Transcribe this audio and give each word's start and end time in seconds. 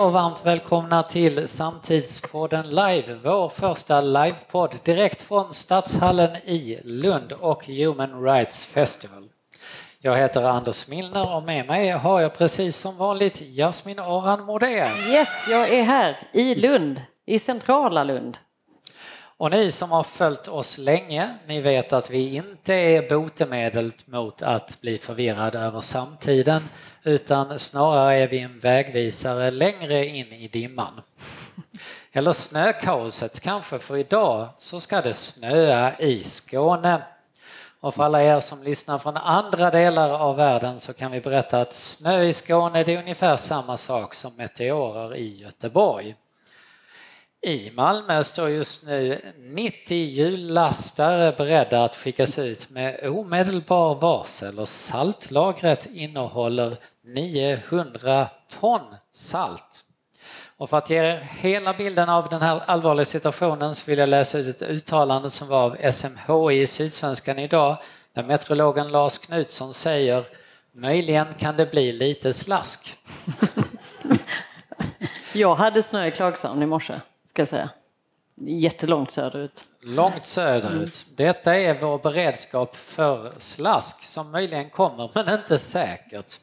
och 0.00 0.12
varmt 0.12 0.46
välkomna 0.46 1.02
till 1.02 1.48
Samtidspodden 1.48 2.68
Live, 2.68 3.18
vår 3.22 3.48
första 3.48 4.00
livepodd 4.00 4.74
direkt 4.84 5.22
från 5.22 5.54
Stadshallen 5.54 6.36
i 6.44 6.78
Lund 6.84 7.32
och 7.32 7.66
Human 7.66 8.22
Rights 8.22 8.66
Festival. 8.66 9.28
Jag 9.98 10.16
heter 10.16 10.42
Anders 10.42 10.88
Milner 10.88 11.34
och 11.34 11.42
med 11.42 11.66
mig 11.66 11.90
har 11.90 12.20
jag 12.20 12.34
precis 12.34 12.76
som 12.76 12.96
vanligt 12.96 13.40
Jasmin 13.40 13.98
Aran 13.98 14.44
Modén. 14.44 14.88
Yes, 15.08 15.46
jag 15.50 15.68
är 15.68 15.82
här 15.82 16.18
i 16.32 16.54
Lund, 16.54 17.02
i 17.26 17.38
centrala 17.38 18.04
Lund. 18.04 18.38
Och 19.36 19.50
ni 19.50 19.72
som 19.72 19.90
har 19.90 20.02
följt 20.02 20.48
oss 20.48 20.78
länge, 20.78 21.34
ni 21.46 21.60
vet 21.60 21.92
att 21.92 22.10
vi 22.10 22.34
inte 22.34 22.74
är 22.74 23.08
botemedlet 23.08 24.06
mot 24.06 24.42
att 24.42 24.80
bli 24.80 24.98
förvirrad 24.98 25.54
över 25.54 25.80
samtiden 25.80 26.62
utan 27.02 27.58
snarare 27.58 28.14
är 28.14 28.28
vi 28.28 28.38
en 28.38 28.58
vägvisare 28.58 29.50
längre 29.50 30.06
in 30.06 30.32
i 30.32 30.48
dimman. 30.48 31.00
Eller 32.12 32.32
snökaoset 32.32 33.40
kanske, 33.40 33.78
för 33.78 33.96
idag 33.96 34.48
så 34.58 34.80
ska 34.80 35.00
det 35.00 35.14
snöa 35.14 35.98
i 35.98 36.24
Skåne. 36.24 37.02
Och 37.80 37.94
för 37.94 38.02
alla 38.02 38.22
er 38.22 38.40
som 38.40 38.62
lyssnar 38.62 38.98
från 38.98 39.16
andra 39.16 39.70
delar 39.70 40.10
av 40.10 40.36
världen 40.36 40.80
så 40.80 40.92
kan 40.92 41.12
vi 41.12 41.20
berätta 41.20 41.60
att 41.60 41.74
snö 41.74 42.22
i 42.22 42.32
Skåne 42.32 42.84
det 42.84 42.94
är 42.94 42.98
ungefär 42.98 43.36
samma 43.36 43.76
sak 43.76 44.14
som 44.14 44.36
meteorer 44.36 45.16
i 45.16 45.38
Göteborg. 45.38 46.14
I 47.42 47.70
Malmö 47.70 48.24
står 48.24 48.48
just 48.48 48.86
nu 48.86 49.20
90 49.38 49.96
hjullastare 49.96 51.32
beredda 51.32 51.84
att 51.84 51.96
skickas 51.96 52.38
ut 52.38 52.70
med 52.70 53.08
omedelbar 53.08 53.94
varsel 53.94 54.58
och 54.58 54.68
saltlagret 54.68 55.86
innehåller 55.94 56.76
900 57.04 58.28
ton 58.60 58.80
salt. 59.12 59.84
Och 60.56 60.70
för 60.70 60.78
att 60.78 60.90
ge 60.90 61.18
hela 61.30 61.74
bilden 61.74 62.08
av 62.08 62.28
den 62.28 62.42
här 62.42 62.62
allvarliga 62.66 63.04
situationen 63.04 63.74
så 63.74 63.84
vill 63.86 63.98
jag 63.98 64.08
läsa 64.08 64.38
ut 64.38 64.48
ett 64.48 64.62
uttalande 64.62 65.30
som 65.30 65.48
var 65.48 65.64
av 65.64 65.92
SMHI 65.92 66.60
i 66.60 66.66
Sydsvenskan 66.66 67.38
idag 67.38 67.76
där 68.14 68.22
meteorologen 68.22 68.88
Lars 68.88 69.18
Knutsson 69.18 69.74
säger 69.74 70.24
Möjligen 70.72 71.26
kan 71.38 71.56
det 71.56 71.70
bli 71.70 71.92
lite 71.92 72.32
slask. 72.32 72.98
jag 75.32 75.54
hade 75.54 75.82
snö 75.82 76.06
i 76.06 76.10
Klagshamn 76.10 76.62
i 76.62 76.66
morse 76.66 77.00
ska 77.30 77.40
jag 77.40 77.48
säga. 77.48 77.70
Jättelångt 78.46 79.10
söderut. 79.10 79.64
Långt 79.82 80.26
söderut. 80.26 81.06
Detta 81.16 81.56
är 81.56 81.80
vår 81.80 81.98
beredskap 81.98 82.76
för 82.76 83.32
slask 83.38 84.04
som 84.04 84.30
möjligen 84.30 84.70
kommer, 84.70 85.10
men 85.14 85.34
inte 85.38 85.58
säkert. 85.58 86.34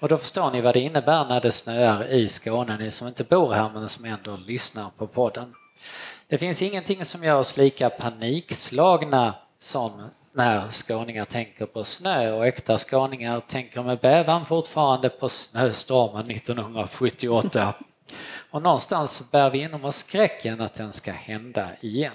Och 0.00 0.08
då 0.08 0.18
förstår 0.18 0.50
ni 0.50 0.60
vad 0.60 0.74
det 0.74 0.80
innebär 0.80 1.24
när 1.24 1.40
det 1.40 1.52
snöar 1.52 2.04
i 2.10 2.28
Skåne, 2.28 2.76
ni 2.78 2.90
som 2.90 3.08
inte 3.08 3.24
bor 3.24 3.52
här 3.52 3.70
men 3.74 3.88
som 3.88 4.04
ändå 4.04 4.36
lyssnar 4.36 4.90
på 4.98 5.06
podden. 5.06 5.54
Det 6.28 6.38
finns 6.38 6.62
ingenting 6.62 7.04
som 7.04 7.24
gör 7.24 7.38
oss 7.38 7.56
lika 7.56 7.90
panikslagna 7.90 9.34
som 9.58 10.02
när 10.32 10.70
skåningar 10.70 11.24
tänker 11.24 11.66
på 11.66 11.84
snö 11.84 12.32
och 12.32 12.46
äkta 12.46 12.78
skåningar 12.78 13.40
tänker 13.40 13.82
med 13.82 13.98
bävan 13.98 14.46
fortfarande 14.46 15.08
på 15.08 15.28
snöstormen 15.28 16.30
1978. 16.30 17.74
Och 18.50 18.62
någonstans 18.62 19.30
bär 19.30 19.50
vi 19.50 19.58
inom 19.58 19.84
oss 19.84 19.96
skräcken 19.96 20.60
att 20.60 20.74
den 20.74 20.92
ska 20.92 21.12
hända 21.12 21.68
igen. 21.80 22.12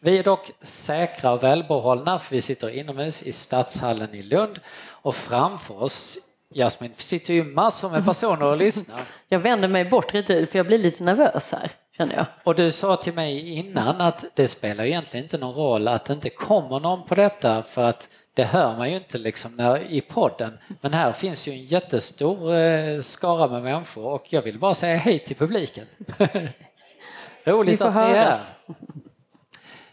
Vi 0.00 0.18
är 0.18 0.22
dock 0.22 0.50
säkra 0.60 1.32
och 1.32 1.42
välbehållna 1.42 2.18
för 2.18 2.36
vi 2.36 2.42
sitter 2.42 2.70
inomhus 2.70 3.22
i 3.22 3.32
Stadshallen 3.32 4.14
i 4.14 4.22
Lund 4.22 4.60
och 4.88 5.14
framför 5.14 5.82
oss 5.82 6.18
Jasmin 6.54 6.92
sitter 6.96 7.34
ju 7.34 7.44
massor 7.44 7.90
med 7.90 8.04
personer 8.04 8.46
och 8.46 8.56
lyssnar. 8.56 9.00
Jag 9.28 9.38
vänder 9.38 9.68
mig 9.68 9.84
bort 9.84 10.12
lite 10.12 10.46
för 10.46 10.58
jag 10.58 10.66
blir 10.66 10.78
lite 10.78 11.04
nervös 11.04 11.52
här. 11.52 11.70
Känner 11.96 12.14
jag. 12.14 12.26
Och 12.44 12.54
du 12.54 12.72
sa 12.72 12.96
till 12.96 13.12
mig 13.12 13.50
innan 13.50 14.00
att 14.00 14.24
det 14.34 14.48
spelar 14.48 14.84
egentligen 14.84 15.24
inte 15.24 15.38
någon 15.38 15.54
roll 15.54 15.88
att 15.88 16.04
det 16.04 16.12
inte 16.12 16.30
kommer 16.30 16.80
någon 16.80 17.06
på 17.06 17.14
detta 17.14 17.62
för 17.62 17.84
att 17.84 18.08
det 18.34 18.44
hör 18.44 18.76
man 18.76 18.90
ju 18.90 18.96
inte 18.96 19.18
liksom 19.18 19.56
när, 19.56 19.92
i 19.92 20.00
podden. 20.00 20.58
Men 20.80 20.92
här 20.92 21.12
finns 21.12 21.48
ju 21.48 21.52
en 21.52 21.64
jättestor 21.64 22.54
eh, 22.54 23.00
skara 23.00 23.48
med 23.48 23.62
människor 23.62 24.04
och 24.04 24.32
jag 24.32 24.42
vill 24.42 24.58
bara 24.58 24.74
säga 24.74 24.96
hej 24.96 25.18
till 25.18 25.36
publiken. 25.36 25.86
Roligt 27.44 27.80
att 27.80 27.94
ni 27.94 28.00
är 28.00 28.06
här. 28.06 28.38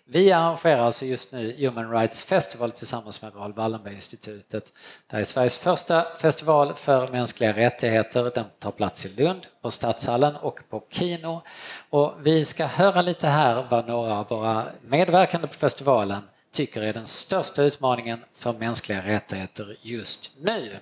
Vi 0.06 0.31
arrangerar 0.31 0.81
alltså 0.81 1.06
just 1.06 1.31
nu 1.31 1.56
Human 1.57 1.91
Rights 1.91 2.24
Festival 2.24 2.72
tillsammans 2.72 3.22
med 3.22 3.35
Raoul 3.35 3.53
Wallenberg-institutet. 3.53 4.74
Det 5.07 5.16
här 5.16 5.22
är 5.22 5.25
Sveriges 5.25 5.56
första 5.56 6.06
festival 6.19 6.74
för 6.74 7.07
mänskliga 7.07 7.53
rättigheter. 7.53 8.31
Den 8.35 8.46
tar 8.59 8.72
plats 8.72 9.06
i 9.06 9.09
Lund, 9.09 9.47
på 9.62 9.72
Stadshallen 9.72 10.35
och 10.35 10.59
på 10.69 10.84
Kino. 10.90 11.41
Och 11.90 12.13
vi 12.22 12.46
ska 12.46 12.66
höra 12.66 13.01
lite 13.01 13.28
här 13.28 13.66
vad 13.69 13.88
några 13.88 14.18
av 14.18 14.28
våra 14.28 14.66
medverkande 14.81 15.47
på 15.47 15.53
festivalen 15.53 16.22
tycker 16.53 16.83
är 16.83 16.93
den 16.93 17.06
största 17.06 17.62
utmaningen 17.62 18.19
för 18.34 18.53
mänskliga 18.53 19.06
rättigheter 19.06 19.77
just 19.83 20.31
nu. 20.41 20.78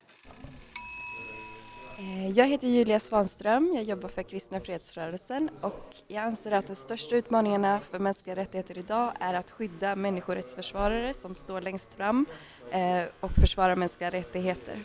Eh, 1.99 2.31
jag 2.31 2.47
heter 2.47 2.69
Julia 2.69 3.01
Svanström, 3.01 3.73
jag 3.75 3.85
jobbar 3.85 4.09
för 4.09 4.23
Kristna 4.23 4.61
Fredsrörelsen 4.61 5.51
och 5.61 5.95
jag 6.09 6.25
anser 6.25 6.53
att 6.53 6.67
de 6.67 6.75
största 6.75 7.17
utmaningarna 7.17 7.81
för 7.91 7.99
mänskliga 7.99 8.37
rättigheter 8.37 8.79
idag 8.79 9.12
är 9.21 9.35
att 9.35 9.51
skydda 9.51 9.97
människorättsförsvarare 9.97 11.15
som 11.15 11.35
står 11.35 11.61
längst 11.61 11.95
fram 11.95 12.27
eh, 12.71 13.03
och 13.21 13.33
försvarar 13.33 13.77
mänskliga 13.77 14.11
rättigheter. 14.11 14.79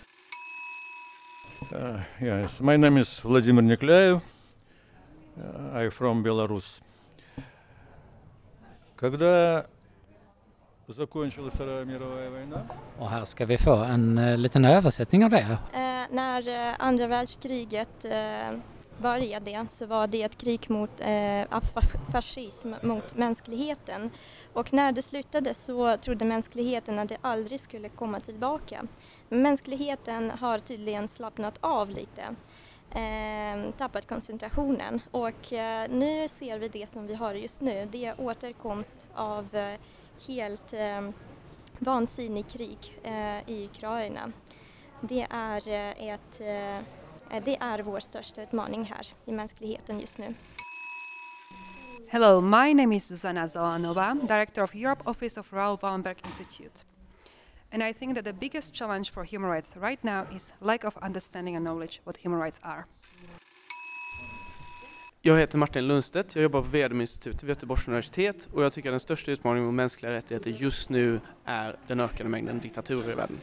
Uh, 1.72 2.02
yes, 2.24 2.62
my 2.62 2.78
name 2.78 3.00
is 3.02 3.26
Vladimir 3.26 3.62
Niklaev. 3.62 4.16
Uh, 4.16 5.76
I'm 5.76 5.92
from 5.92 6.24
Belarus. 6.24 6.82
Когда 8.96 9.64
закончилась 10.88 11.54
Вторая 11.54 11.86
мировая 11.86 12.30
война. 12.30 12.66
Och 13.00 13.10
här 13.10 13.26
ska 13.26 13.46
vi 13.46 13.58
få 13.58 13.76
en 13.76 14.18
uh, 14.18 14.38
liten 14.38 14.66
översättning 14.66 15.24
av 15.24 15.30
det. 15.30 15.58
Eh, 15.74 16.16
när 16.16 16.48
uh, 16.48 16.76
andra 16.80 17.08
världskriget 17.08 18.06
uh, 18.06 18.60
började 19.02 19.66
så 19.70 19.86
var 19.86 20.08
det 20.08 20.24
ett 20.24 20.38
krig 20.38 20.70
mot 20.70 20.90
eh, 21.00 21.60
fascism, 22.12 22.74
mot 22.82 23.16
mänskligheten. 23.16 24.12
Och 24.54 24.74
när 24.74 24.92
det 24.92 25.02
slutade 25.02 25.54
så 25.54 25.98
trodde 25.98 26.26
mänskligheten 26.26 27.00
att 27.00 27.10
det 27.10 27.18
aldrig 27.22 27.60
skulle 27.60 27.90
komma 27.90 28.20
tillbaka. 28.20 28.86
Men 29.30 29.42
mänskligheten 29.42 30.32
har 30.32 30.60
tydligen 30.60 31.08
slappnat 31.08 31.58
av 31.60 31.90
lite, 31.90 32.24
eh, 32.92 33.72
tappat 33.78 34.08
koncentrationen 34.08 35.02
och 35.12 35.54
eh, 35.54 35.90
nu 35.90 36.28
ser 36.28 36.60
vi 36.60 36.68
det 36.68 36.90
som 36.90 37.08
vi 37.08 37.16
har 37.16 37.34
just 37.34 37.62
nu. 37.62 37.88
Det 37.92 38.06
är 38.06 38.22
återkomst 38.22 39.08
av 39.16 39.56
eh, 39.56 39.80
helt 40.27 40.73
eh, 40.73 41.11
vansinnig 41.79 42.49
krig 42.49 43.01
eh, 43.03 43.51
i 43.51 43.69
Ukraina. 43.71 44.33
Det 45.01 45.27
är, 45.31 45.69
eh, 45.69 46.09
ett, 46.09 46.41
eh, 46.41 47.43
det 47.45 47.57
är 47.61 47.79
vår 47.79 48.01
största 48.01 48.43
utmaning 48.43 48.85
här 48.85 49.07
i 49.25 49.33
mänskligheten 49.33 50.01
just 50.01 50.19
nu. 50.19 50.35
Hello, 52.09 52.41
my 52.41 52.75
name 52.75 52.97
is 52.97 53.11
Zuzana 53.11 53.49
Zolanova, 53.49 54.17
Director 54.29 54.63
of 54.63 54.75
Europe 54.75 55.03
Office 55.05 55.41
of 55.41 55.53
Raoul 55.53 55.79
Wallenberg 55.83 56.17
Institute. 56.27 56.85
And 57.73 57.83
I 57.83 57.93
think 57.93 58.15
that 58.15 58.25
the 58.25 58.33
biggest 58.33 58.75
challenge 58.75 59.13
for 59.13 59.25
human 59.25 59.51
rights 59.51 59.77
right 59.77 60.05
now 60.05 60.27
is 60.37 60.53
lack 60.61 60.85
of 60.85 60.97
understanding 61.03 61.57
and 61.57 61.65
knowledge 61.65 62.01
what 62.05 62.17
human 62.17 62.41
rights 62.41 62.61
are. 62.63 62.87
Jag 65.27 65.39
heter 65.39 65.59
Martin 65.59 65.87
Lundstedt, 65.87 66.35
jag 66.35 66.43
jobbar 66.43 66.63
på 66.63 66.69
VDM-institutet 66.69 67.43
vid 67.43 67.49
Göteborgs 67.49 67.89
universitet 67.89 68.49
och 68.53 68.65
jag 68.65 68.73
tycker 68.73 68.89
att 68.89 68.93
den 68.93 69.01
största 69.01 69.31
utmaningen 69.31 69.67
mot 69.67 69.75
mänskliga 69.75 70.13
rättigheter 70.13 70.51
just 70.51 70.91
nu 70.91 71.21
är 71.45 71.77
den 71.87 72.01
ökande 72.01 72.31
mängden 72.31 72.61
diktaturer 72.61 73.13
i 73.13 73.15
världen. 73.15 73.41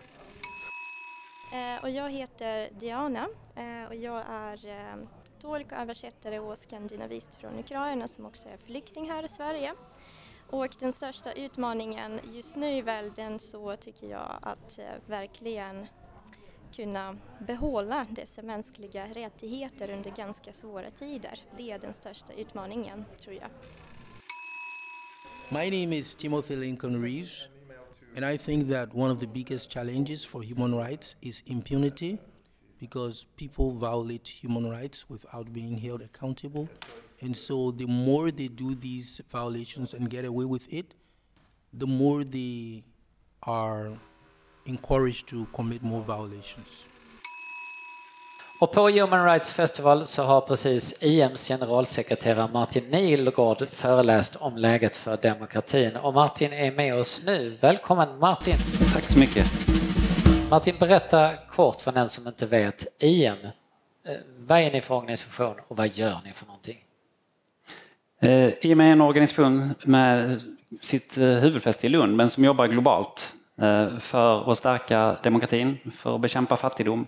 Eh, 1.54 1.84
och 1.84 1.90
jag 1.90 2.10
heter 2.10 2.70
Diana 2.80 3.28
eh, 3.56 3.88
och 3.88 3.96
jag 3.96 4.24
är 4.30 4.68
eh, 4.68 4.96
tolk 5.42 5.72
och 5.72 5.78
översättare 5.78 6.40
och 6.40 6.58
skandinavist 6.58 7.36
från 7.36 7.60
Ukraina 7.60 8.08
som 8.08 8.26
också 8.26 8.50
är 8.50 8.58
flykting 8.58 9.10
här 9.10 9.24
i 9.24 9.30
Sverige. 9.30 9.74
Och 10.50 10.76
den 10.80 10.94
största 10.94 11.32
utmaningen 11.32 12.20
just 12.34 12.56
nu 12.56 12.78
i 12.78 12.82
världen 12.82 13.40
så 13.40 13.76
tycker 13.76 14.08
jag 14.08 14.40
att 14.42 14.80
verkligen 15.06 15.88
kunna 16.76 17.18
behålla 17.48 18.08
dessa 18.10 18.42
mänskliga 18.42 19.08
rättigheter 19.08 19.94
under 19.94 20.12
ganska 20.12 20.54
svåra 20.54 20.90
tider. 20.90 21.40
Det 21.58 21.72
är 21.72 21.80
den 21.80 21.94
största 21.94 22.34
utmaningen, 22.34 23.06
tror 23.22 23.36
jag. 23.36 23.50
My 25.50 25.84
name 25.84 25.96
is 25.98 26.14
Timothy 26.14 26.56
Lincoln 26.56 27.04
Reeves 27.04 27.48
and 28.16 28.26
I 28.26 28.38
think 28.38 28.70
that 28.70 28.94
one 28.94 29.10
of 29.12 29.20
the 29.20 29.28
biggest 29.28 29.72
challenges 29.72 30.26
for 30.26 30.44
human 30.44 30.76
rights 30.76 31.16
is 31.22 31.44
impunity 31.46 32.18
because 32.80 33.26
people 33.38 33.72
violate 33.72 34.28
human 34.28 34.70
rights 34.70 35.10
without 35.10 35.54
being 35.54 35.78
held 35.78 36.02
accountable. 36.02 36.68
And 37.22 37.36
so 37.36 37.72
the 37.72 37.88
more 37.88 38.32
they 38.32 38.48
do 38.48 38.76
these 38.76 39.22
violations 39.30 39.94
and 39.94 40.10
get 40.10 40.26
away 40.26 40.46
with 40.46 40.74
it, 40.74 40.94
the 41.72 41.88
more 41.88 42.24
they 42.24 42.84
are 43.44 43.92
encouraged 44.66 45.28
to 45.28 45.46
commit 45.52 45.82
more 45.82 46.04
violations. 46.04 46.86
Och 48.62 48.72
på 48.72 48.90
Human 48.90 49.26
Rights 49.26 49.54
Festival 49.54 50.08
så 50.08 50.24
har 50.24 50.42
precis 50.42 51.04
IMs 51.04 51.48
generalsekreterare 51.48 52.50
Martin 52.54 52.84
Nihlgård 52.84 53.70
föreläst 53.70 54.36
om 54.36 54.58
läget 54.58 54.98
för 54.98 55.18
demokratin. 55.18 55.96
Och 55.96 56.14
Martin 56.14 56.54
är 56.54 56.72
med 56.72 56.96
oss 56.96 57.22
nu. 57.26 57.58
Välkommen 57.62 58.20
Martin! 58.20 58.56
Tack 58.94 59.04
så 59.04 59.20
mycket. 59.20 59.46
Martin, 60.50 60.76
berätta 60.80 61.32
kort 61.50 61.82
för 61.82 61.92
den 61.92 62.10
som 62.10 62.28
inte 62.28 62.46
vet. 62.46 62.88
IM, 63.00 63.34
eh, 63.34 64.14
vad 64.38 64.60
är 64.60 64.72
ni 64.72 64.82
för 64.82 64.96
organisation 64.96 65.56
och 65.68 65.78
vad 65.78 65.98
gör 65.98 66.20
ni 66.26 66.32
för 66.32 66.46
någonting? 66.46 66.78
Eh, 68.22 68.54
IM 68.62 68.80
är 68.80 68.92
en 68.92 69.02
organisation 69.02 69.74
med 69.84 70.42
sitt 70.82 71.18
eh, 71.18 71.26
huvudfäste 71.26 71.88
i 71.88 71.90
Lund 71.90 72.16
men 72.16 72.30
som 72.30 72.46
jobbar 72.46 72.68
globalt 72.68 73.34
för 74.00 74.52
att 74.52 74.58
stärka 74.58 75.16
demokratin, 75.24 75.78
för 75.96 76.16
att 76.16 76.22
bekämpa 76.22 76.56
fattigdom 76.56 77.08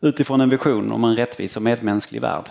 utifrån 0.00 0.40
en 0.40 0.48
vision 0.48 0.92
om 0.92 1.04
en 1.04 1.16
rättvis 1.16 1.56
och 1.56 1.62
medmänsklig 1.62 2.20
värld. 2.20 2.44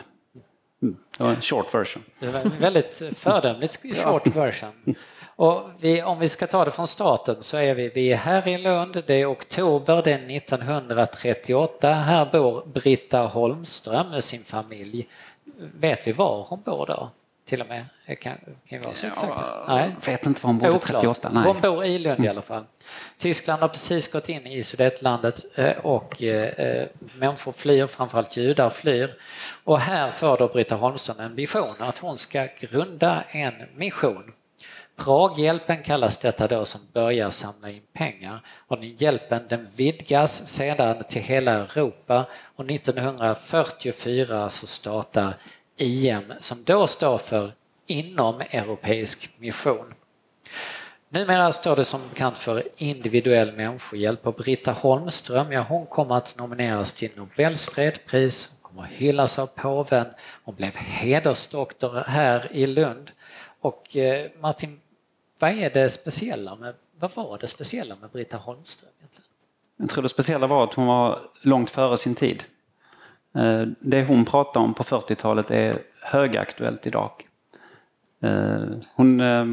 Mm, 0.82 0.98
det 1.18 1.24
var 1.24 1.32
en 1.32 1.42
short 1.42 1.74
version. 1.74 2.04
Det 2.20 2.28
var 2.28 2.40
en 2.40 2.52
väldigt 2.60 3.02
föredömligt 3.16 3.80
short 4.04 4.28
version. 4.28 4.96
Och 5.36 5.62
vi, 5.80 6.04
om 6.04 6.20
vi 6.20 6.30
ska 6.30 6.48
ta 6.48 6.66
det 6.66 6.72
från 6.72 6.88
starten 6.88 7.36
så 7.40 7.58
är 7.58 7.76
vi, 7.76 7.90
vi 7.90 8.12
är 8.12 8.18
här 8.18 8.48
i 8.48 8.58
Lund, 8.58 9.04
det 9.08 9.14
är 9.14 9.32
oktober, 9.32 10.02
det 10.04 10.12
är 10.12 10.38
1938. 10.38 11.94
Här 11.94 12.30
bor 12.32 12.64
Britta 12.74 13.20
Holmström 13.20 14.10
med 14.10 14.24
sin 14.24 14.44
familj. 14.44 15.08
Vet 15.80 16.08
vi 16.08 16.12
var 16.12 16.46
hon 16.50 16.62
bor 16.62 16.86
då? 16.86 17.10
Till 17.50 17.62
och 17.62 17.68
med? 17.68 17.86
Det 18.06 18.16
kan, 18.16 18.38
kan 18.68 18.82
vara 18.82 18.94
så 18.94 19.08
exakt? 19.08 19.38
Nej. 19.68 19.96
Vet 20.06 20.26
inte 20.26 20.42
var 20.44 20.48
hon 20.48 20.60
bodde 20.60 20.72
Oklart. 20.72 21.02
38. 21.02 21.30
Nej. 21.34 21.44
Hon 21.44 21.62
bor 21.62 21.86
i 21.86 22.00
Lund 22.00 22.26
i 22.26 22.28
alla 22.28 22.42
fall. 22.42 22.64
Tyskland 23.18 23.62
har 23.62 23.70
precis 23.70 24.12
gått 24.12 24.30
in 24.30 24.48
i 24.48 24.64
Sudetlandet 24.64 25.46
eh, 25.56 25.78
och 25.78 26.24
eh, 26.24 26.88
människor 27.18 27.52
flyr, 27.52 27.88
framförallt 27.88 28.38
judar 28.38 28.70
flyr. 28.70 29.16
Och 29.64 29.80
här 29.80 30.12
får 30.12 30.38
då 30.38 30.48
Britta 30.48 30.76
Holmström 30.76 31.20
en 31.20 31.36
vision 31.36 31.76
att 31.80 31.98
hon 31.98 32.18
ska 32.18 32.48
grunda 32.60 33.24
en 33.30 33.54
mission. 33.76 34.34
Praghjälpen 34.98 35.84
kallas 35.84 36.18
detta 36.18 36.48
då 36.48 36.66
som 36.66 36.82
börjar 36.94 37.30
samla 37.30 37.70
in 37.70 37.82
pengar 37.94 38.40
och 38.68 38.80
den 38.80 38.96
hjälpen 38.96 39.42
den 39.50 39.68
vidgas 39.76 40.48
sedan 40.48 41.04
till 41.10 41.22
hela 41.22 41.52
Europa 41.52 42.26
och 42.56 42.72
1944 42.72 44.50
så 44.50 44.68
startar 44.68 45.34
IM 45.82 46.34
som 46.40 46.64
då 46.64 46.88
står 46.88 47.18
för 47.18 47.52
inom 47.86 48.42
europeisk 48.42 49.30
mission. 49.40 49.94
Numera 51.10 51.52
står 51.52 51.76
det 51.76 51.86
som 51.86 52.02
bekant 52.10 52.38
för 52.38 52.64
individuell 52.78 53.54
människohjälp 53.54 54.28
och 54.28 54.34
Britta 54.34 54.72
Holmström, 54.72 55.52
ja 55.52 55.62
hon 55.70 55.86
kommer 55.86 56.16
att 56.16 56.38
nomineras 56.38 56.94
till 56.94 57.12
Nobels 57.16 57.66
fredspris, 57.66 58.52
hon 58.62 58.70
kommer 58.70 58.88
att 58.88 58.94
hyllas 58.94 59.40
av 59.40 59.48
påven, 59.48 60.06
hon 60.44 60.56
blev 60.56 60.76
hedersdoktor 60.76 62.04
här 62.08 62.48
i 62.52 62.66
Lund. 62.66 63.12
Och 63.60 63.96
eh, 63.96 64.28
Martin, 64.40 64.80
vad 65.40 65.52
är 65.52 65.70
det 65.70 65.90
speciella 65.90 66.56
med, 66.56 66.76
vad 67.00 67.16
var 67.16 67.38
det 67.38 67.48
speciella 67.48 67.96
med 67.96 68.10
Britta 68.10 68.38
Holmström? 68.38 68.92
Egentligen? 69.00 69.30
Jag 69.78 69.90
tror 69.90 70.04
det 70.04 70.10
speciella 70.10 70.48
var 70.48 70.64
att 70.64 70.74
hon 70.74 70.88
var 70.88 71.20
långt 71.42 71.70
före 71.70 71.98
sin 71.98 72.16
tid. 72.16 72.44
Eh, 73.36 73.62
Det 73.80 74.04
hon 74.08 74.26
pratade 74.26 74.66
om 74.66 74.74
på 74.74 74.84
40-talet 74.84 75.52
är 75.52 75.80
högaktuellt 76.02 76.88
idag. 76.88 77.12
Eh, 78.24 78.60
Hon, 78.96 79.20
eh, 79.22 79.46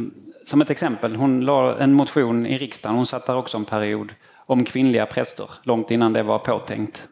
som 0.44 0.60
ett 0.60 0.70
exempel, 0.70 1.16
hon 1.16 1.40
la 1.44 1.78
en 1.78 1.92
motion 1.92 2.46
i 2.46 2.58
riksdagen, 2.58 2.96
hon 2.96 3.06
satt 3.06 3.26
där 3.26 3.36
också 3.36 3.56
en 3.56 3.64
period, 3.64 4.14
om 4.46 4.64
kvinnliga 4.64 5.06
präster, 5.06 5.50
långt 5.62 5.90
innan 5.90 6.12
det 6.12 6.22
var 6.22 6.38
påtänkt. 6.38 7.08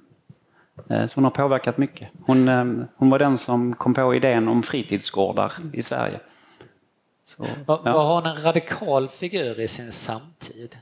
Eh, 0.90 1.06
Så 1.06 1.14
hon 1.16 1.25
har 1.25 1.31
påverkat 1.31 1.78
mycket. 1.78 2.08
Hon, 2.26 2.49
eh, 2.49 2.64
hon 2.96 3.10
var 3.10 3.19
den 3.19 3.38
som 3.38 3.75
kom 3.75 3.94
på 3.94 4.14
idén 4.14 4.49
om 4.49 4.62
fritidsgårdar 4.62 5.52
i 5.72 5.82
Sverige. 5.82 6.20
Så, 7.26 7.46
ja. 7.67 7.78
var 7.82 8.14
hon 8.14 8.26
en 8.26 8.43
radikal 8.43 9.08
figur 9.08 9.60
i 9.60 9.69
sin 9.69 9.93
samtid? 9.93 10.76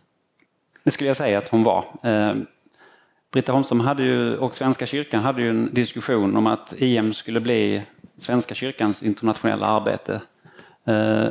Det 0.85 0.91
skulle 0.91 1.09
jag 1.09 1.17
säga 1.17 1.39
att 1.39 1.49
hon 1.49 1.65
var. 1.65 1.85
Britta 3.33 3.53
Holmström 3.53 3.81
hade 3.81 4.03
ju, 4.03 4.37
och 4.37 4.57
Svenska 4.57 4.87
kyrkan 4.87 5.23
hade 5.23 5.43
ju 5.43 5.51
en 5.51 5.75
diskussion 5.75 6.37
om 6.37 6.47
att 6.47 6.75
IM 6.77 7.13
skulle 7.13 7.41
bli 7.41 7.83
Svenska 8.19 8.55
kyrkans 8.55 9.03
internationella 9.03 9.67
arbete. 9.67 10.21
Eh, 10.85 11.27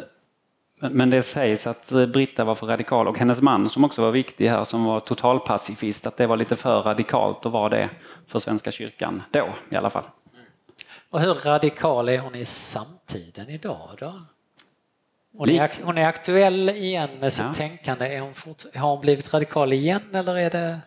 Men 0.90 1.10
det 1.10 1.24
sägs 1.24 1.68
att 1.68 1.92
Britta 2.14 2.44
var 2.44 2.56
för 2.56 2.68
radikal 2.68 3.08
och 3.08 3.18
hennes 3.20 3.42
man 3.42 3.70
som 3.70 3.84
också 3.84 4.02
var 4.02 4.12
viktig 4.12 4.48
här 4.50 4.64
som 4.64 4.84
var 4.86 5.00
totalpacifist, 5.00 6.08
att 6.08 6.18
det 6.18 6.28
var 6.28 6.38
lite 6.38 6.56
för 6.56 6.82
radikalt 6.82 7.46
att 7.46 7.52
vara 7.52 7.70
det 7.70 7.90
för 8.28 8.40
Svenska 8.40 8.72
kyrkan 8.72 9.24
då 9.32 9.50
i 9.70 9.76
alla 9.76 9.90
fall. 9.90 10.04
Och 11.10 11.22
hur 11.22 11.34
radikal 11.34 12.10
är 12.10 12.20
hon 12.20 12.36
i 12.36 12.46
samtiden 12.46 13.50
idag 13.50 13.90
då? 14.00 14.22
Hon 15.38 15.50
är, 15.50 15.72
hon 15.84 15.98
är 15.98 16.08
aktuell 16.08 16.70
igen 16.70 17.10
med 17.20 17.34
sitt 17.34 17.46
Ja. 17.46 17.54
tänkande. 17.54 18.20
Hon 18.20 18.34
fort, 18.34 18.64
har 18.76 18.90
hon 18.90 19.02
blivit 19.02 19.34
radikal 19.34 19.74
igen 19.74 20.16
eller 20.16 20.36
är 20.38 20.50
det... 20.50 20.80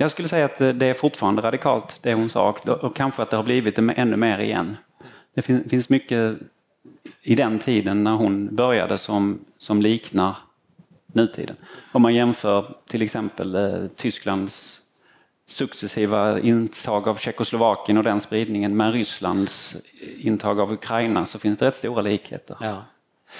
Jag 0.00 0.10
skulle 0.10 0.28
säga 0.28 0.44
att 0.44 0.60
eh, 0.60 0.68
det 0.68 0.86
är 0.86 0.94
fortfarande 0.94 1.42
radikalt 1.42 1.98
det 2.02 2.14
hon 2.14 2.30
sa 2.30 2.56
och, 2.82 2.96
kanske 2.96 3.22
att 3.22 3.30
det 3.30 3.36
har 3.36 3.44
blivit 3.44 3.76
det 3.76 3.92
ännu 3.96 4.16
mer 4.16 4.38
igen. 4.38 4.76
Det 5.34 5.42
finns 5.42 5.88
mycket 5.88 6.36
i 7.22 7.34
den 7.34 7.58
tiden 7.58 8.04
när 8.04 8.14
hon 8.14 8.56
började 8.56 8.98
som, 8.98 9.44
som 9.58 9.82
liknar 9.82 10.36
nutiden. 11.06 11.56
Om 11.92 12.02
man 12.02 12.14
jämför 12.14 12.74
till 12.86 13.02
exempel 13.02 13.54
eh, 13.54 13.86
Tysklands 13.96 14.80
successiva 15.46 16.40
intag 16.40 17.08
av 17.08 17.16
Tjeckoslovakien 17.16 17.98
och 17.98 18.04
den 18.04 18.20
spridningen 18.20 18.76
med 18.76 18.92
Rysslands 18.92 19.76
intag 20.18 20.60
av 20.60 20.72
Ukraina 20.72 21.26
så 21.26 21.38
finns 21.38 21.58
det 21.58 21.66
rätt 21.66 21.74
stora 21.74 22.02
likheter. 22.02 22.56
Ja. 22.60 22.84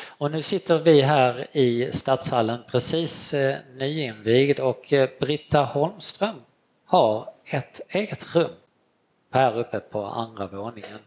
Och 0.09 0.31
nu 0.31 0.43
sitter 0.43 0.79
vi 0.79 1.01
här 1.01 1.47
i 1.53 1.89
Stadshallen 1.93 2.61
precis 2.71 3.35
eh, 3.35 3.57
nyinvigd 3.77 4.61
och 4.61 4.93
Britta 5.21 5.65
Holmström 5.65 6.37
har 6.89 7.29
ett 7.45 7.81
eget 7.89 8.35
rum 8.37 8.51
här 9.33 9.59
uppe 9.59 9.81
på 9.81 10.05
andra 10.05 10.47
våningen. 10.47 10.99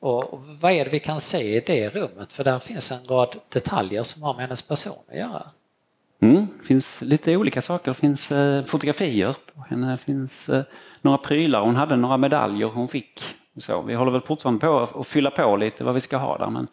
Och 0.00 0.40
vad 0.60 0.72
är 0.72 0.84
det 0.84 0.90
vi 0.90 0.98
kan 1.00 1.20
se 1.20 1.56
i 1.56 1.60
det 1.66 1.88
rummet? 1.88 2.32
För 2.32 2.44
där 2.44 2.58
finns 2.58 2.92
en 2.92 3.04
rad 3.04 3.36
detaljer 3.48 4.02
som 4.02 4.22
har 4.22 4.34
med 4.34 4.42
hennes 4.42 4.62
person 4.62 4.96
att 5.08 5.16
göra. 5.16 5.46
Mm, 6.22 6.46
det 6.60 6.66
finns 6.66 7.02
lite 7.02 7.36
olika 7.36 7.62
saker. 7.62 7.90
Det 7.90 7.94
finns 7.94 8.32
eh, 8.32 8.62
fotografier 8.64 9.34
på 9.54 9.60
henne, 9.70 9.90
det 9.90 9.98
finns 9.98 10.48
eh, 10.48 10.62
några 11.00 11.18
prylar. 11.18 11.60
Hon 11.60 11.76
hade 11.76 11.96
några 11.96 12.16
medaljer 12.16 12.66
hon 12.66 12.88
fick. 12.88 13.20
Så, 13.58 13.82
vi 13.82 13.94
håller 13.94 14.12
väl 14.12 14.20
fortfarande 14.20 14.60
på 14.60 14.78
att 15.00 15.06
fylla 15.06 15.30
på 15.30 15.56
lite 15.56 15.84
vad 15.84 15.94
vi 15.94 16.00
ska 16.00 16.16
ha 16.16 16.38
där. 16.38 16.50
Men 16.50 16.68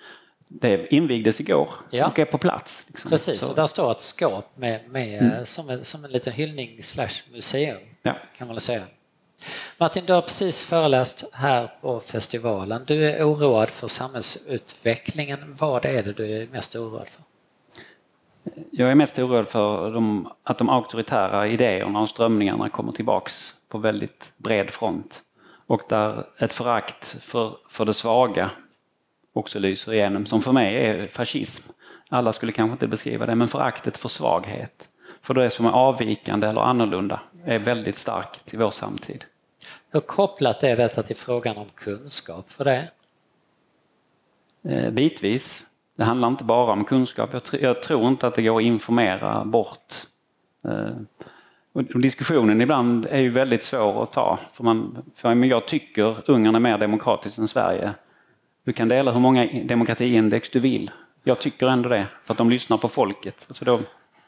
det 0.49 0.93
invigdes 0.95 1.39
igår 1.39 1.69
Ja. 1.89 2.07
och 2.07 2.19
är 2.19 2.25
på 2.25 2.37
plats. 2.37 2.83
liksom. 2.87 3.09
Precis, 3.09 3.39
Så, 3.39 3.49
och 3.49 3.55
där 3.55 3.67
står 3.67 3.91
ett 3.91 4.01
skåp 4.01 4.57
med, 4.57 4.89
med, 4.89 5.37
eh, 5.37 5.43
som, 5.43 5.69
en, 5.69 5.85
som 5.85 6.05
en 6.05 6.11
liten 6.11 6.33
hyllning 6.33 6.83
slash 6.83 7.09
museum 7.31 7.77
ja. 8.01 8.15
kan 8.37 8.47
man 8.47 8.61
säga. 8.61 8.83
Martin, 9.77 10.05
du 10.05 10.13
har 10.13 10.21
precis 10.21 10.63
föreläst 10.63 11.23
här 11.31 11.71
på 11.81 11.99
festivalen. 11.99 12.83
Du 12.85 13.03
är 13.09 13.23
oroad 13.23 13.69
för 13.69 13.87
samhällsutvecklingen. 13.87 15.55
Vad 15.59 15.85
är 15.85 16.03
det 16.03 16.13
du 16.13 16.37
är 16.37 16.47
mest 16.47 16.75
oroad 16.75 17.07
för? 17.09 17.23
Jag 18.71 18.91
är 18.91 18.95
mest 18.95 19.19
oroad 19.19 19.49
för 19.49 19.91
de, 19.91 20.31
att 20.43 20.57
de 20.57 20.69
auktoritära 20.69 21.47
idéerna 21.47 21.99
och 21.99 22.09
strömningarna 22.09 22.69
kommer 22.69 22.91
tillbaks 22.91 23.53
på 23.69 23.77
väldigt 23.77 24.33
bred 24.37 24.69
front. 24.69 25.23
Och 25.67 25.81
där 25.89 26.25
ett 26.37 26.53
förakt 26.53 27.17
för, 27.21 27.57
för 27.69 27.85
det 27.85 27.93
svaga 27.93 28.49
också 29.33 29.59
lyser 29.59 29.93
igenom, 29.93 30.25
som 30.25 30.41
för 30.41 30.51
mig 30.51 30.75
är 30.75 31.07
fascism. 31.07 31.71
Alla 32.09 32.33
skulle 32.33 32.51
kanske 32.51 32.71
inte 32.71 32.87
beskriva 32.87 33.25
det, 33.25 33.35
men 33.35 33.47
föraktet 33.47 33.97
för 33.97 34.09
svaghet, 34.09 34.87
för 35.21 35.33
det 35.33 35.49
som 35.49 35.65
är 35.65 35.71
avvikande 35.71 36.47
eller 36.47 36.61
annorlunda, 36.61 37.19
är 37.47 37.59
väldigt 37.59 37.97
starkt 37.97 38.53
i 38.53 38.57
vår 38.57 38.71
samtid. 38.71 39.25
Hur 39.91 39.99
kopplat 39.99 40.63
är 40.63 40.77
detta 40.77 41.03
till 41.03 41.15
frågan 41.15 41.57
om 41.57 41.67
kunskap 41.75 42.51
för 42.51 42.65
det? 42.65 42.89
Eh, 44.63 44.91
bitvis. 44.91 45.63
Det 45.95 46.03
handlar 46.03 46.27
inte 46.27 46.43
bara 46.43 46.71
om 46.71 46.85
kunskap. 46.85 47.29
Jag, 47.33 47.41
tr- 47.41 47.63
jag 47.63 47.83
tror 47.83 48.07
inte 48.07 48.27
att 48.27 48.33
det 48.33 48.41
går 48.41 48.57
att 48.57 48.63
informera 48.63 49.45
bort. 49.45 49.93
Eh, 50.67 50.95
och 51.73 51.99
diskussionen 51.99 52.61
ibland 52.61 53.05
är 53.05 53.19
ju 53.19 53.29
väldigt 53.29 53.63
svår 53.63 54.03
att 54.03 54.11
ta. 54.11 54.39
För 54.53 54.63
man, 54.63 55.03
för 55.15 55.45
jag 55.45 55.67
tycker 55.67 56.31
Ungern 56.31 56.55
är 56.55 56.59
mer 56.59 56.77
demokratiskt 56.77 57.37
än 57.37 57.47
Sverige. 57.47 57.93
Du 58.63 58.73
kan 58.73 58.87
dela 58.87 59.11
hur 59.11 59.19
många 59.19 59.49
demokratiindex 59.63 60.49
du 60.49 60.59
vill. 60.59 60.91
Jag 61.23 61.39
tycker 61.39 61.67
ändå 61.67 61.89
det, 61.89 62.07
för 62.23 62.33
att 62.33 62.37
de 62.37 62.49
lyssnar 62.49 62.77
på 62.77 62.87
folket. 62.87 63.47
Så 63.51 63.65
då, 63.65 63.79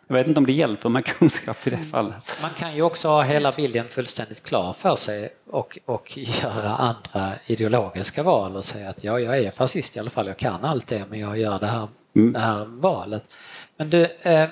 jag 0.09 0.15
vet 0.15 0.27
inte 0.27 0.37
om 0.37 0.45
det 0.45 0.53
hjälper 0.53 0.89
med 0.89 1.05
kunskap 1.05 1.67
i 1.67 1.69
det 1.69 1.77
fallet. 1.77 2.39
Man 2.41 2.51
kan 2.51 2.75
ju 2.75 2.81
också 2.81 3.07
ha 3.07 3.21
hela 3.23 3.51
bilden 3.51 3.87
fullständigt 3.89 4.43
klar 4.43 4.73
för 4.73 4.95
sig 4.95 5.29
och, 5.49 5.79
och 5.85 6.17
göra 6.17 6.69
andra 6.75 7.31
ideologiska 7.45 8.23
val 8.23 8.55
och 8.55 8.65
säga 8.65 8.89
att 8.89 9.03
ja, 9.03 9.19
jag 9.19 9.37
är 9.37 9.51
fascist 9.51 9.95
i 9.95 9.99
alla 9.99 10.09
fall, 10.09 10.27
jag 10.27 10.37
kan 10.37 10.65
allt 10.65 10.87
det 10.87 11.05
men 11.09 11.19
jag 11.19 11.37
gör 11.37 11.59
det 11.59 11.67
här, 11.67 11.87
Mm. 12.15 12.33
det 12.33 12.39
här 12.39 12.65
valet. 12.65 13.31
Men 13.77 13.89
du, 13.89 14.03
eh, 14.21 14.49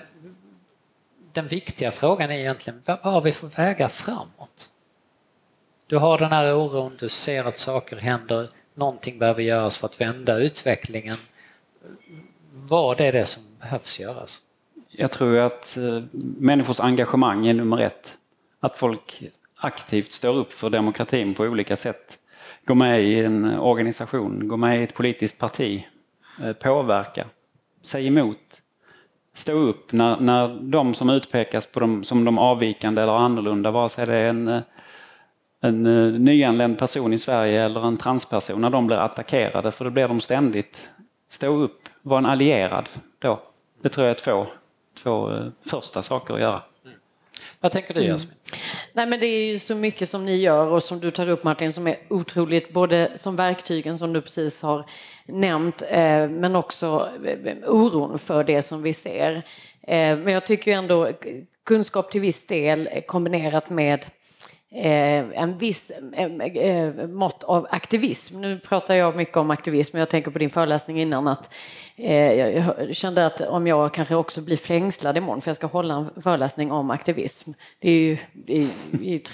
den 1.34 1.48
viktiga 1.48 1.92
frågan 1.92 2.32
är 2.32 2.36
egentligen 2.40 2.82
vad 2.86 2.98
vad 3.04 3.14
har 3.14 3.22
vi 3.22 3.32
för 3.32 3.48
vägar 3.48 3.88
framåt? 3.88 4.70
Du 5.88 5.98
har 5.98 6.18
den 6.18 6.32
här 6.32 6.56
oron, 6.56 6.98
du 7.00 7.10
ser 7.10 7.44
att 7.46 7.58
saker 7.58 7.96
händer, 7.98 8.50
någonting 8.76 9.20
behöver 9.20 9.42
göras 9.44 9.78
för 9.78 9.88
att 9.88 10.02
vända 10.02 10.38
utvecklingen. 10.38 11.16
Vad 12.54 13.02
är 13.02 13.12
det 13.12 13.26
som 13.26 13.44
behövs 13.60 14.00
göras? 14.00 14.42
Jag 15.00 15.12
tror 15.12 15.38
att 15.38 15.77
eh, 15.77 16.04
människors 16.38 16.80
engagemang 16.80 17.48
är 17.48 17.54
nummer 17.54 17.82
ett. 17.82 18.18
Att 18.60 18.77
folk 18.77 19.24
aktivt 19.56 20.12
står 20.12 20.36
upp 20.36 20.54
för 20.54 20.70
demokratin 20.70 21.34
på 21.34 21.44
olika 21.44 21.75
sätt. 21.75 22.20
Gå 22.66 22.75
med 22.75 23.04
i 23.04 23.20
en 23.20 23.60
organisation, 23.60 24.48
gå 24.48 24.58
med 24.58 24.80
i 24.80 24.84
ett 24.84 24.94
politiskt 24.94 25.38
parti, 25.38 25.86
eh, 26.44 26.54
påverka, 26.54 27.25
säg 27.82 28.08
emot. 28.08 28.62
Stå 29.34 29.51
upp 29.51 29.92
när, 29.92 30.20
när 30.20 30.60
de 30.62 30.94
som 30.94 31.10
utpekas 31.10 31.66
på 31.66 31.80
dem, 31.80 32.04
som 32.04 32.25
de 32.25 32.38
avvikande 32.38 33.01
eller 33.01 33.18
annorlunda, 33.18 33.72
vare 33.72 33.89
sig 33.89 34.06
det 34.06 34.16
är 34.16 34.30
en, 34.30 34.48
eh, 34.48 34.62
en 35.62 35.84
nyanländ 36.24 36.80
person 36.80 37.13
i 37.13 37.18
Sverige 37.18 37.63
eller 37.63 37.88
en 37.88 37.98
transperson, 37.98 38.62
när 38.62 38.70
de 38.70 38.88
blir 38.88 38.98
attackerade, 38.98 39.72
för 39.72 39.86
det 39.86 39.92
blir 39.92 40.08
de 40.08 40.22
ständigt. 40.22 40.92
Stå 41.30 41.48
upp, 41.48 41.89
var 42.01 42.18
en 42.18 42.25
allierad 42.25 42.89
då. 43.20 43.39
Det 43.82 43.89
tror 43.89 44.08
jag 44.08 44.16
är 44.16 44.22
två, 44.22 44.48
två 45.04 45.51
första 45.66 46.04
saker 46.04 46.34
att 46.34 46.39
göra. 46.39 46.62
Vad 47.60 47.72
tänker 47.72 47.94
du 47.94 48.04
Jasmin? 48.04 48.34
Mm. 48.34 48.60
Nej, 48.94 49.06
men 49.08 49.20
det 49.20 49.25
är 49.25 49.46
ju 49.46 49.60
så 49.60 49.75
mycket 49.75 50.10
som 50.10 50.25
ni 50.25 50.36
gör 50.36 50.68
och 50.68 50.84
som 50.84 51.00
du 51.00 51.12
tar 51.12 51.30
upp 51.30 51.44
Martin 51.44 51.74
som 51.74 51.88
är 51.88 51.96
otroligt, 52.10 52.74
både 52.74 53.12
som 53.16 53.36
verktygen 53.36 53.98
som 53.98 54.13
du 54.13 54.22
precis 54.22 54.62
har 54.62 54.86
nämnt, 55.25 55.82
eh, 55.82 56.30
men 56.30 56.56
också 56.56 57.10
eh, 57.25 57.58
oron 57.68 58.20
för 58.20 58.44
det 58.44 58.62
som 58.62 58.82
vi 58.82 58.94
ser. 58.94 59.36
Eh, 59.82 60.18
men 60.18 60.34
jag 60.34 60.46
tycker 60.46 60.72
ändå 60.72 61.12
kunskap 61.66 62.12
till 62.12 62.22
viss 62.22 62.48
del 62.48 62.89
kombinerat 63.08 63.70
med 63.70 64.06
Eh, 64.06 64.26
Eh, 64.72 65.42
en 65.42 65.58
viss 65.58 65.92
eh, 66.14 66.26
eh, 66.26 67.08
mått 67.08 67.44
av 67.44 67.68
aktivism. 67.70 68.42
Nu 68.42 68.60
pratar 68.60 68.96
jag 68.96 69.16
mycket 69.16 69.38
om 69.38 69.52
aktivism, 69.52 69.98
jag 69.98 70.10
tänker 70.10 70.32
på 70.32 70.40
din 70.40 70.50
föreläsning 70.50 71.02
innan 71.02 71.28
att 71.28 71.54
eh, 71.96 72.34
jag 72.34 72.96
kände 72.96 73.26
att 73.26 73.42
om 73.42 73.68
jag 73.68 73.94
kanske 73.94 74.16
också 74.16 74.42
blir 74.42 74.58
fängslad 74.58 75.18
imorgon 75.18 75.42
för 75.42 75.50
jag 75.50 75.56
ska 75.56 75.68
hålla 75.68 75.96
en 75.96 76.22
föreläsning 76.22 76.72
om 76.72 76.92
aktivism. 76.92 77.52
Det 77.80 77.90
är 77.90 78.00
ju, 78.00 78.18
det 78.32 78.68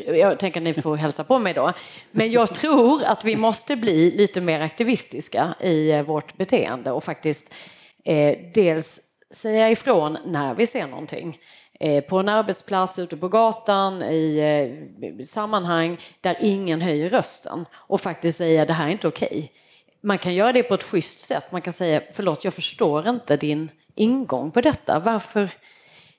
är, 0.08 0.14
jag 0.14 0.40
tänker 0.40 0.60
att 0.60 0.64
ni 0.64 0.74
får 0.74 0.96
hälsa 0.96 1.24
på 1.24 1.40
mig 1.40 1.54
då. 1.54 1.74
Men 2.12 2.32
jag 2.32 2.56
tror 2.56 3.04
att 3.04 3.26
vi 3.26 3.36
måste 3.36 3.76
bli 3.76 4.12
lite 4.12 4.42
mer 4.42 4.62
aktivistiska 4.62 5.54
i 5.62 5.92
eh, 5.92 6.02
vårt 6.02 6.38
beteende 6.38 6.92
och 6.92 7.04
faktiskt 7.04 7.54
dels 8.54 9.02
säga 9.34 9.72
ifrån 9.72 10.18
när 10.26 10.54
vi 10.54 10.68
ser 10.68 10.88
någonting. 10.88 11.38
Eh, 11.84 12.04
på 12.04 12.18
en 12.18 12.30
arbetsplats, 12.30 13.00
ute 13.00 13.18
på 13.18 13.28
gatan, 13.28 14.04
i 14.04 14.38
eh, 15.02 15.24
sammanhang 15.24 15.98
där 16.22 16.38
ingen 16.42 16.82
höjer 16.82 17.10
rösten 17.10 17.66
och 17.74 18.02
faktiskt 18.02 18.38
säga 18.38 18.66
det 18.66 18.74
här 18.74 18.88
är 18.88 18.92
inte 18.92 19.08
okej. 19.08 19.28
Okay. 19.28 19.48
Man 20.02 20.18
kan 20.18 20.34
göra 20.34 20.54
det 20.54 20.64
på 20.64 20.74
ett 20.74 20.84
schysst 20.84 21.20
sätt. 21.20 21.52
Man 21.52 21.62
kan 21.62 21.74
säga 21.74 22.02
förlåt, 22.14 22.44
jag 22.44 22.54
förstår 22.54 23.10
inte 23.10 23.38
din 23.38 23.70
ingång 23.96 24.52
på 24.52 24.62
detta. 24.62 25.00
Varför? 25.00 25.50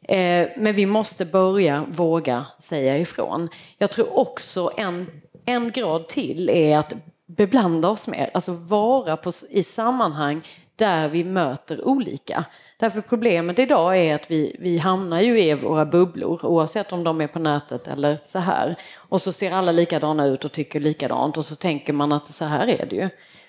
Eh, 0.03 0.49
men 0.57 0.75
vi 0.75 0.87
måste 0.87 1.25
börja 1.25 1.85
våga 1.89 2.47
säga 2.59 2.99
ifrån. 2.99 3.49
Jag 3.79 3.91
tror 3.91 4.19
också 4.19 4.73
en, 4.77 5.23
en 5.45 5.71
grad 5.71 6.09
till 6.09 6.49
är 6.49 6.79
att 6.79 6.93
beblanda 7.27 7.89
oss 7.89 8.09
mer, 8.09 8.31
alltså 8.35 8.53
vara 8.53 9.17
på, 9.17 9.33
i 9.51 9.63
sammanhang 9.63 10.43
där 10.77 11.09
vi 11.09 11.25
möter 11.25 11.89
olika. 11.89 12.45
Därför 12.77 13.01
problemet 13.01 13.59
idag 13.59 13.99
är 13.99 14.15
att 14.15 14.31
vi, 14.31 14.57
vi 14.59 14.79
hamnar 14.79 15.21
ju 15.21 15.41
i 15.41 15.55
våra 15.55 15.87
bubblor 15.87 16.47
oavsett 16.47 16.93
om 16.93 17.05
de 17.05 17.21
är 17.21 17.27
på 17.27 17.39
nätet 17.39 17.89
eller 17.89 18.19
så 18.25 18.39
här. 18.39 18.77
Och 18.97 19.23
så 19.23 19.33
ser 19.33 19.53
alla 19.53 19.73
likadana 19.73 20.27
ut 20.27 20.45
och 20.45 20.53
tycker 20.53 20.81
likadant 20.81 21.39
och 21.39 21.45
så 21.45 21.57
tänker 21.57 21.93
man 21.93 22.13
att 22.13 22.27
så 22.27 22.45
här 22.45 22.67
är 22.69 22.87
det 22.87 22.97
ju. 22.97 23.09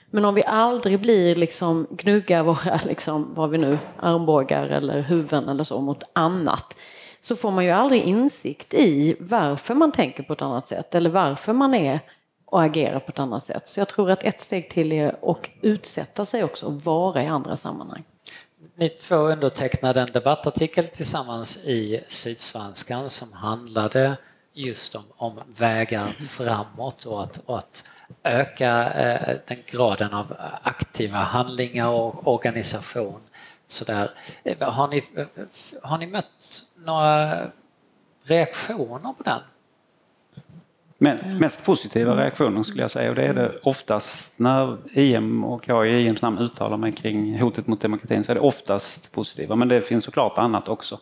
Men 0.09 0.25
om 0.25 0.35
vi 0.35 0.43
aldrig 0.43 0.99
blir 0.99 1.35
liksom 1.35 1.87
gnugga 1.89 2.43
våra, 2.43 2.79
liksom, 2.85 3.33
vad 3.33 3.49
vi 3.49 3.57
nu, 3.57 3.77
armbågar 3.99 4.63
eller 4.65 5.01
huvuden 5.01 5.49
eller 5.49 5.63
så 5.63 5.81
mot 5.81 6.03
annat 6.13 6.77
så 7.21 7.35
får 7.35 7.51
man 7.51 7.65
ju 7.65 7.71
aldrig 7.71 8.01
insikt 8.01 8.73
i 8.73 9.15
varför 9.19 9.75
man 9.75 9.91
tänker 9.91 10.23
på 10.23 10.33
ett 10.33 10.41
annat 10.41 10.67
sätt 10.67 10.95
eller 10.95 11.09
varför 11.09 11.53
man 11.53 11.73
är 11.73 11.99
och 12.45 12.63
agera 12.63 12.99
på 12.99 13.11
ett 13.11 13.19
annat 13.19 13.43
sätt. 13.43 13.67
Så 13.67 13.79
jag 13.79 13.87
tror 13.87 14.11
att 14.11 14.23
ett 14.23 14.39
steg 14.39 14.69
till 14.69 14.91
är 14.91 15.31
att 15.31 15.49
utsätta 15.61 16.25
sig 16.25 16.43
också 16.43 16.65
och 16.65 16.81
vara 16.81 17.23
i 17.23 17.27
andra 17.27 17.57
sammanhang. 17.57 18.03
Ni 18.75 18.89
två 18.89 19.15
undertecknade 19.15 20.01
en 20.01 20.11
debattartikel 20.11 20.87
tillsammans 20.87 21.57
i 21.57 22.03
Sydsvenskan 22.07 23.09
som 23.09 23.33
handlade 23.33 24.17
just 24.53 24.95
om, 24.95 25.03
om 25.17 25.37
vägar 25.55 26.07
framåt 26.07 27.05
och 27.05 27.23
att, 27.23 27.37
och 27.45 27.57
att 27.57 27.83
öka 28.23 28.93
eh, 28.93 29.37
den 29.47 29.57
graden 29.65 30.13
av 30.13 30.35
aktiva 30.63 31.17
handlingar 31.17 31.89
och 31.89 32.27
organisation. 32.27 33.21
Så 33.67 33.85
där. 33.85 34.11
Eh, 34.43 34.69
har, 34.71 34.87
ni, 34.87 35.03
eh, 35.15 35.25
har 35.81 35.97
ni 35.97 36.07
mött 36.07 36.63
några 36.75 37.37
reaktioner 38.23 39.13
på 39.13 39.23
den? 39.23 39.41
Men 40.97 41.37
mest 41.39 41.65
positiva 41.65 42.17
reaktioner 42.17 42.63
skulle 42.63 42.81
jag 42.81 42.91
säga 42.91 43.09
och 43.09 43.15
det 43.15 43.23
är 43.23 43.33
det 43.33 43.51
oftast 43.63 44.33
när 44.39 44.77
IM 44.93 45.43
och 45.43 45.67
jag 45.67 45.89
i 45.89 46.07
IMs 46.07 46.21
namn 46.21 46.37
uttalar 46.37 46.77
mig 46.77 46.91
kring 46.91 47.39
hotet 47.39 47.67
mot 47.67 47.81
demokratin 47.81 48.23
så 48.23 48.31
är 48.31 48.35
det 48.35 48.41
oftast 48.41 49.11
positiva 49.11 49.55
men 49.55 49.67
det 49.67 49.81
finns 49.81 50.03
såklart 50.03 50.37
annat 50.37 50.67
också. 50.67 50.99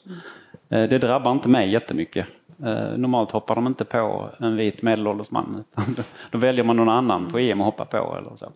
Eh, 0.69 0.83
det 0.83 0.97
drabbar 0.97 1.31
inte 1.31 1.49
mig 1.49 1.71
jättemycket. 1.71 2.27
Eh, 2.65 2.97
normalt 2.97 3.31
hoppar 3.31 3.55
de 3.55 3.67
inte 3.67 3.85
på 3.85 4.29
en 4.39 4.55
vit 4.55 4.81
medelålders 4.81 5.31
man 5.31 5.63
utan 5.69 6.05
då 6.31 6.37
väljer 6.37 6.65
man 6.65 6.75
någon 6.75 6.89
annan 6.89 7.31
på 7.31 7.39
IM 7.39 7.61
att 7.61 7.65
hoppa 7.65 7.85
på 7.85 8.17
eller 8.17 8.35
så. 8.35 8.51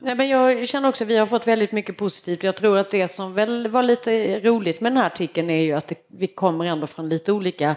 Nej, 0.00 0.14
men 0.14 0.28
jag 0.28 0.68
känner 0.68 0.88
också 0.88 1.04
att 1.04 1.10
vi 1.10 1.16
har 1.16 1.26
fått 1.26 1.46
väldigt 1.46 1.72
mycket 1.72 1.96
positivt. 1.96 2.42
Jag 2.42 2.56
tror 2.56 2.78
att 2.78 2.90
det 2.90 3.08
som 3.08 3.34
väl 3.34 3.68
var 3.68 3.82
lite 3.82 4.40
roligt 4.40 4.80
med 4.80 4.92
den 4.92 4.96
här 4.96 5.06
artikeln 5.06 5.50
är 5.50 5.62
ju 5.62 5.72
att 5.72 5.88
det, 5.88 6.06
vi 6.08 6.26
kommer 6.26 6.64
ändå 6.64 6.86
från 6.86 7.08
lite 7.08 7.32
olika 7.32 7.76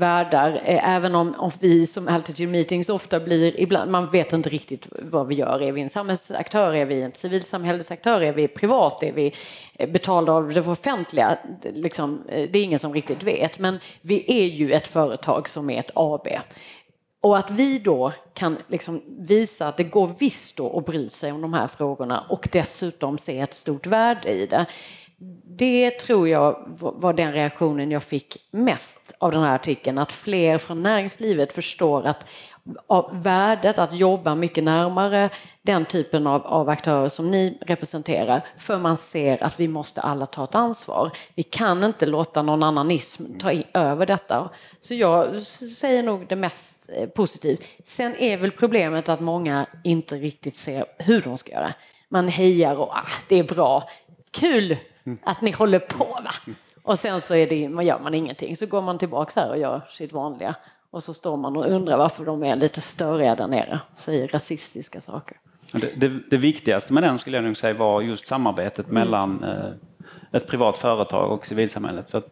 världar, 0.00 0.60
eh, 0.64 0.88
även 0.88 1.14
om, 1.14 1.34
om 1.34 1.50
vi 1.60 1.86
som 1.86 2.08
Altitude 2.08 2.52
Meetings 2.52 2.88
ofta 2.88 3.20
blir, 3.20 3.60
ibland, 3.60 3.90
man 3.90 4.10
vet 4.10 4.32
inte 4.32 4.48
riktigt 4.48 4.88
vad 4.90 5.26
vi 5.26 5.34
gör. 5.34 5.62
Är 5.62 5.72
vi 5.72 5.80
en 5.80 5.88
samhällsaktör, 5.88 6.74
är 6.74 6.84
vi 6.84 7.02
en 7.02 7.12
civilsamhällesaktör, 7.14 8.20
är 8.20 8.32
vi 8.32 8.48
privat, 8.48 9.02
är 9.02 9.12
vi 9.12 9.34
eh, 9.74 9.90
betalda 9.90 10.32
av 10.32 10.52
det 10.52 10.60
offentliga? 10.60 11.38
Liksom, 11.62 12.24
eh, 12.28 12.48
det 12.50 12.58
är 12.58 12.62
ingen 12.62 12.78
som 12.78 12.94
riktigt 12.94 13.22
vet, 13.22 13.58
men 13.58 13.78
vi 14.00 14.24
är 14.42 14.46
ju 14.46 14.72
ett 14.72 14.86
företag 14.86 15.48
som 15.48 15.70
är 15.70 15.78
ett 15.78 15.90
AB. 15.94 16.28
Och 17.22 17.38
att 17.38 17.50
vi 17.50 17.78
då 17.78 18.12
kan 18.34 18.58
liksom 18.68 19.02
visa 19.06 19.68
att 19.68 19.76
det 19.76 19.84
går 19.84 20.10
visst 20.18 20.56
då 20.56 20.78
att 20.78 20.86
bry 20.86 21.08
sig 21.08 21.32
om 21.32 21.40
de 21.40 21.54
här 21.54 21.68
frågorna 21.68 22.24
och 22.28 22.48
dessutom 22.52 23.18
se 23.18 23.38
ett 23.38 23.54
stort 23.54 23.86
värde 23.86 24.28
i 24.28 24.46
det. 24.46 24.66
Det 25.44 25.90
tror 25.90 26.28
jag 26.28 26.64
var 26.76 27.12
den 27.12 27.32
reaktionen 27.32 27.90
jag 27.90 28.02
fick 28.02 28.36
mest 28.50 29.14
av 29.18 29.32
den 29.32 29.42
här 29.42 29.54
artikeln, 29.54 29.98
att 29.98 30.12
fler 30.12 30.58
från 30.58 30.82
näringslivet 30.82 31.52
förstår 31.52 32.06
att 32.06 32.26
av 32.86 33.22
värdet 33.22 33.78
att 33.78 33.92
jobba 33.92 34.34
mycket 34.34 34.64
närmare 34.64 35.30
den 35.62 35.84
typen 35.84 36.26
av, 36.26 36.46
av 36.46 36.68
aktörer 36.68 37.08
som 37.08 37.30
ni 37.30 37.58
representerar, 37.60 38.42
för 38.56 38.78
man 38.78 38.96
ser 38.96 39.42
att 39.42 39.60
vi 39.60 39.68
måste 39.68 40.00
alla 40.00 40.26
ta 40.26 40.44
ett 40.44 40.54
ansvar. 40.54 41.10
Vi 41.34 41.42
kan 41.42 41.84
inte 41.84 42.06
låta 42.06 42.42
någon 42.42 42.62
annanism 42.62 43.38
ta 43.38 43.52
in, 43.52 43.64
över 43.74 44.06
detta. 44.06 44.50
Så 44.80 44.94
jag 44.94 45.40
säger 45.42 46.02
nog 46.02 46.28
det 46.28 46.36
mest 46.36 46.90
eh, 46.96 47.08
positivt. 47.08 47.64
Sen 47.84 48.16
är 48.16 48.36
väl 48.36 48.50
problemet 48.50 49.08
att 49.08 49.20
många 49.20 49.66
inte 49.84 50.14
riktigt 50.14 50.56
ser 50.56 50.84
hur 50.98 51.20
de 51.20 51.36
ska 51.36 51.52
göra. 51.52 51.74
Man 52.08 52.28
hejar 52.28 52.76
och 52.76 52.88
ah, 52.88 53.08
det 53.28 53.36
är 53.36 53.44
bra. 53.44 53.88
Kul 54.30 54.76
att 55.22 55.40
ni 55.40 55.50
håller 55.50 55.78
på 55.78 56.04
va? 56.04 56.54
Och 56.82 56.98
sen 56.98 57.20
så 57.20 57.34
är 57.34 57.46
det, 57.46 57.68
man 57.68 57.86
gör 57.86 57.98
man 57.98 58.14
ingenting. 58.14 58.56
Så 58.56 58.66
går 58.66 58.82
man 58.82 58.98
tillbaka 58.98 59.40
här 59.40 59.50
och 59.50 59.58
gör 59.58 59.86
sitt 59.90 60.12
vanliga. 60.12 60.54
Och 60.90 61.02
så 61.02 61.14
står 61.14 61.36
man 61.36 61.56
och 61.56 61.66
undrar 61.66 61.96
varför 61.96 62.24
de 62.24 62.44
är 62.44 62.56
lite 62.56 62.80
störiga 62.80 63.34
där 63.34 63.46
nere. 63.46 63.80
Säger 63.92 64.28
rasistiska 64.28 65.00
saker. 65.00 65.36
Det, 65.72 66.00
det, 66.00 66.20
det 66.30 66.36
viktigaste 66.36 66.92
med 66.92 67.02
den 67.02 67.18
skulle 67.18 67.36
jag 67.36 67.44
nog 67.44 67.56
säga 67.56 67.74
var 67.74 68.00
just 68.00 68.28
samarbetet 68.28 68.90
mm. 68.90 68.94
mellan 68.94 69.44
eh, 69.44 69.72
ett 70.32 70.46
privat 70.46 70.76
företag 70.76 71.32
och 71.32 71.46
civilsamhället. 71.46 72.10
För 72.10 72.18
eh, 72.18 72.24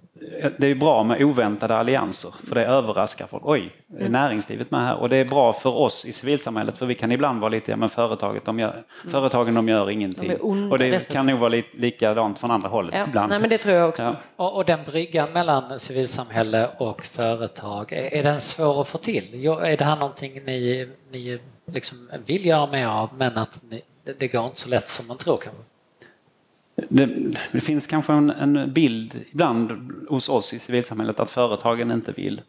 det 0.56 0.66
är 0.66 0.74
bra 0.74 1.02
med 1.02 1.22
oväntade 1.22 1.76
allianser 1.76 2.34
för 2.48 2.54
det 2.54 2.64
överraskar 2.64 3.26
folk. 3.26 3.42
Oj, 3.46 3.72
är 3.94 4.00
mm. 4.00 4.12
näringslivet 4.12 4.70
med 4.70 4.80
här? 4.80 4.96
Och 4.96 5.08
det 5.08 5.16
är 5.16 5.24
bra 5.24 5.52
för 5.52 5.70
oss 5.70 6.04
i 6.04 6.12
civilsamhället 6.12 6.78
för 6.78 6.86
vi 6.86 6.94
kan 6.94 7.12
ibland 7.12 7.40
vara 7.40 7.48
lite, 7.48 7.70
ja 7.70 7.76
men 7.76 7.88
företaget, 7.88 8.44
de 8.44 8.58
gör, 8.58 8.70
mm. 8.70 8.84
företagen 9.08 9.54
de 9.54 9.68
gör 9.68 9.90
ingenting. 9.90 10.28
De 10.28 10.36
onda, 10.40 10.72
och 10.72 10.78
det 10.78 10.90
dessutom. 10.90 11.14
kan 11.14 11.26
nog 11.26 11.38
vara 11.38 11.48
li, 11.48 11.64
likadant 11.74 12.38
från 12.38 12.50
andra 12.50 12.68
hållet 12.68 12.94
ja. 12.98 13.04
ibland. 13.08 13.30
Nej, 13.30 13.40
men 13.40 13.50
det 13.50 13.58
tror 13.58 13.74
jag 13.74 13.88
också. 13.88 14.02
Ja. 14.02 14.14
Och, 14.36 14.56
och, 14.56 14.64
den 14.64 14.80
bryggan 14.86 15.32
mellan 15.32 15.80
civilsamhälle 15.80 16.68
och 16.78 17.04
företag, 17.04 17.92
är, 17.92 18.14
är 18.14 18.22
den 18.22 18.40
svår 18.40 18.80
att 18.80 18.88
få 18.88 18.98
till? 18.98 19.46
Är 19.46 19.76
det 19.76 19.84
här 19.84 19.96
någonting 19.96 20.40
ni, 20.44 20.88
ni 21.12 21.38
liksom 21.72 22.10
vill 22.26 22.46
göra 22.46 22.66
mer 22.66 22.86
av 22.86 23.08
men 23.16 23.38
att 23.38 23.60
ni, 23.70 23.82
det 24.18 24.28
går 24.28 24.44
inte 24.44 24.60
så 24.60 24.68
lätt 24.68 24.88
som 24.88 25.06
man 25.06 25.16
tror 25.16 25.36
kanske? 25.36 25.62
Det, 26.88 27.06
det, 27.52 27.60
finns 27.60 27.86
kanske 27.86 28.12
en, 28.12 28.30
en, 28.30 28.72
bild 28.72 29.24
ibland 29.32 29.92
hos 30.08 30.28
oss 30.28 30.52
i 30.52 30.58
civilsamhället 30.58 31.20
att 31.20 31.30
företagen 31.30 31.90
inte 31.90 32.12
vill. 32.12 32.40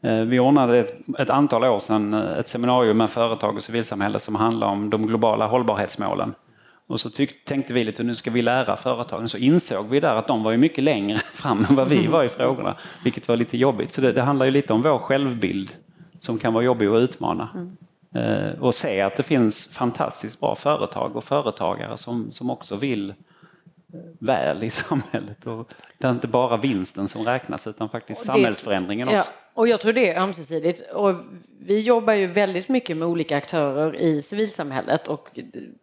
Eh, 0.00 0.20
vi 0.20 0.38
ordnade 0.38 0.78
ett, 0.78 0.96
ett 1.18 1.30
antal 1.30 1.64
år 1.64 1.78
sedan 1.78 2.14
eh, 2.14 2.38
ett 2.38 2.48
seminarium 2.48 2.96
med 2.96 3.10
företag 3.10 3.56
och 3.56 3.64
civilsamhälle 3.64 4.18
som 4.18 4.34
handlar 4.34 4.66
om 4.66 4.90
de 4.90 5.06
globala 5.06 5.46
hållbarhetsmålen. 5.46 6.34
Och 6.86 7.00
så 7.00 7.10
tyck, 7.10 7.44
tänkte 7.44 7.72
vi 7.72 7.84
lite, 7.84 8.02
nu 8.02 8.14
ska 8.14 8.30
vi 8.30 8.42
lära 8.42 8.76
företagen. 8.76 9.28
Så 9.28 9.38
insåg 9.38 9.88
vi 9.88 10.00
där 10.00 10.14
att 10.14 10.26
de 10.26 10.42
var 10.42 10.50
ju 10.50 10.58
mycket 10.58 10.84
längre 10.84 11.16
fram 11.34 11.66
än 11.68 11.76
vad 11.76 11.88
vi 11.88 12.06
var 12.06 12.24
i 12.24 12.28
frågorna, 12.28 12.76
vilket 13.04 13.28
var 13.28 13.36
lite 13.36 13.56
jobbigt. 13.56 13.94
Så 13.94 14.00
det, 14.00 14.12
det 14.12 14.22
handlar 14.22 14.46
ju 14.46 14.52
lite 14.52 14.72
om 14.72 14.82
vår 14.82 14.98
självbild 14.98 15.70
som 16.20 16.38
kan 16.38 16.52
vara 16.52 16.64
jobbig 16.64 16.86
att 16.86 17.00
utmana. 17.00 17.48
Mm. 17.54 17.76
Eh, 18.14 18.60
och 18.60 18.74
se 18.74 19.00
att 19.00 19.16
det 19.16 19.22
finns 19.22 19.66
fantastiskt 19.66 20.40
bra 20.40 20.54
företag 20.54 21.16
och 21.16 21.24
företagare 21.24 21.98
som, 21.98 22.30
som 22.30 22.50
också 22.50 22.76
vill 22.76 23.14
väl 24.20 24.64
i 24.64 24.70
samhället. 24.90 25.46
Och 25.46 25.68
det 25.98 26.06
är 26.06 26.10
inte 26.10 26.28
bara 26.28 26.56
vinsten 26.56 27.08
som 27.08 27.24
räknas 27.24 27.66
utan 27.66 27.88
faktiskt 27.88 28.20
det, 28.20 28.26
samhällsförändringen 28.26 29.08
också. 29.08 29.16
Ja, 29.16 29.24
och 29.54 29.68
jag 29.68 29.80
tror 29.80 29.92
det 29.92 30.10
är 30.10 30.20
ömsesidigt. 30.20 30.92
Och 30.92 31.14
vi 31.60 31.80
jobbar 31.80 32.12
ju 32.12 32.26
väldigt 32.26 32.68
mycket 32.68 32.96
med 32.96 33.08
olika 33.08 33.36
aktörer 33.36 33.96
i 33.96 34.20
civilsamhället 34.20 35.08
och 35.08 35.28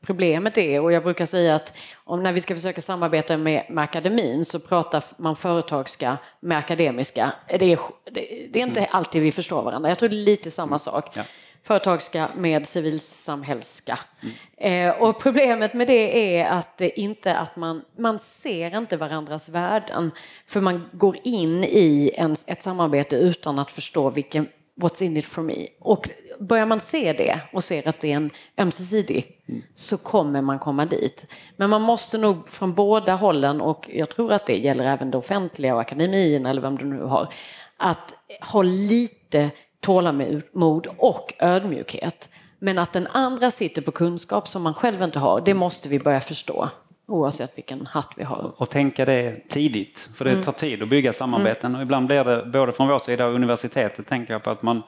problemet 0.01 0.57
är, 0.57 0.81
och 0.81 0.91
jag 0.91 1.03
brukar 1.03 1.25
säga 1.25 1.55
att 1.55 1.77
om 1.93 2.23
när 2.23 2.33
vi 2.33 2.39
ska 2.39 2.53
försöka 2.53 2.81
samarbeta 2.81 3.37
med, 3.37 3.65
med 3.69 3.83
akademin 3.83 4.45
så 4.45 4.59
pratar 4.59 5.03
man 5.17 5.35
företagska 5.35 6.17
med 6.39 6.57
akademiska. 6.57 7.31
Det 7.47 7.73
är, 7.73 7.79
det, 8.11 8.59
är 8.59 8.63
inte 8.63 8.79
mm. 8.79 8.91
alltid 8.91 9.21
vi 9.21 9.31
förstår 9.31 9.61
varandra. 9.61 9.89
Jag 9.89 9.99
tror 9.99 10.09
det 10.09 10.15
är 10.15 10.25
lite 10.25 10.51
samma 10.51 10.79
sak. 10.79 11.09
Ja 11.13 11.23
företagska 11.63 12.29
med 12.35 12.67
civilsamhällska. 12.67 13.99
Mm. 14.21 14.89
Eh, 14.89 15.01
och 15.01 15.19
problemet 15.19 15.73
med 15.73 15.87
det 15.87 16.37
är 16.37 16.49
att 16.49 16.77
det 16.77 16.99
inte 16.99 17.37
att 17.37 17.55
man, 17.55 17.81
man 17.97 18.19
ser 18.19 18.77
inte 18.77 18.97
varandras 18.97 19.49
värden. 19.49 20.11
För 20.47 20.61
man 20.61 20.89
går 20.91 21.17
in 21.23 21.63
i 21.63 22.11
en, 22.15 22.35
ett 22.47 22.63
samarbete 22.63 23.15
utan 23.15 23.59
att 23.59 23.71
förstå 23.71 24.09
vilken 24.09 24.47
what's 24.81 25.03
in 25.03 25.17
it 25.17 25.25
for 25.25 25.41
me. 25.41 25.67
Och 25.79 26.09
börjar 26.39 26.65
man 26.65 26.79
se 26.79 27.13
det 27.13 27.39
och 27.53 27.63
ser 27.63 27.87
att 27.87 27.99
det 27.99 28.11
är 28.11 28.15
en 28.15 28.31
ömsesidig 28.57 29.41
mm. 29.49 29.61
så 29.75 29.97
kommer 29.97 30.41
man 30.41 30.59
komma 30.59 30.85
dit. 30.85 31.33
Men 31.57 31.69
man 31.69 31.81
måste 31.81 32.17
nog 32.17 32.49
från 32.49 32.73
båda 32.73 33.15
hållen 33.15 33.61
och 33.61 33.89
jag 33.93 34.09
tror 34.09 34.33
att 34.33 34.45
det 34.45 34.57
gäller 34.57 34.83
även 34.83 35.11
det 35.11 35.17
offentliga 35.17 35.75
och 35.75 35.81
akademin 35.81 36.45
eller 36.45 36.61
vem 36.61 36.77
du 36.77 36.85
nu 36.85 37.01
har, 37.01 37.33
att 37.77 38.13
ha 38.41 38.61
lite 38.61 39.51
tålamod 39.81 40.87
och 40.97 41.33
ödmjukhet. 41.39 42.29
Men 42.59 42.79
att 42.79 42.93
den 42.93 43.07
andra 43.07 43.51
sitter 43.51 43.81
på 43.81 43.91
kunskap 43.91 44.47
som 44.47 44.63
man 44.63 44.73
själv 44.73 45.01
inte 45.01 45.19
har, 45.19 45.41
det 45.41 45.53
måste 45.53 45.89
vi 45.89 45.99
börja 45.99 46.19
förstå. 46.19 46.69
Oavsett 47.07 47.57
vilken 47.57 47.85
hatt 47.85 48.13
vi 48.15 48.23
har. 48.23 48.51
Och 48.57 48.69
tänka 48.69 49.05
det 49.05 49.49
tidigt, 49.49 50.09
för 50.15 50.25
det 50.25 50.31
mm. 50.31 50.43
tar 50.43 50.51
tid 50.51 50.83
att 50.83 50.89
bygga 50.89 51.13
samarbeten. 51.13 51.71
Mm. 51.71 51.79
Och 51.79 51.83
ibland 51.83 52.07
blir 52.07 52.23
det, 52.23 52.45
både 52.45 52.71
från 52.71 52.87
vår 52.87 52.99
sida 52.99 53.25
och 53.25 53.33
universitetet, 53.35 54.07
tänker 54.07 54.33
jag 54.33 54.43
på 54.43 54.49
att 54.49 54.61
man, 54.61 54.81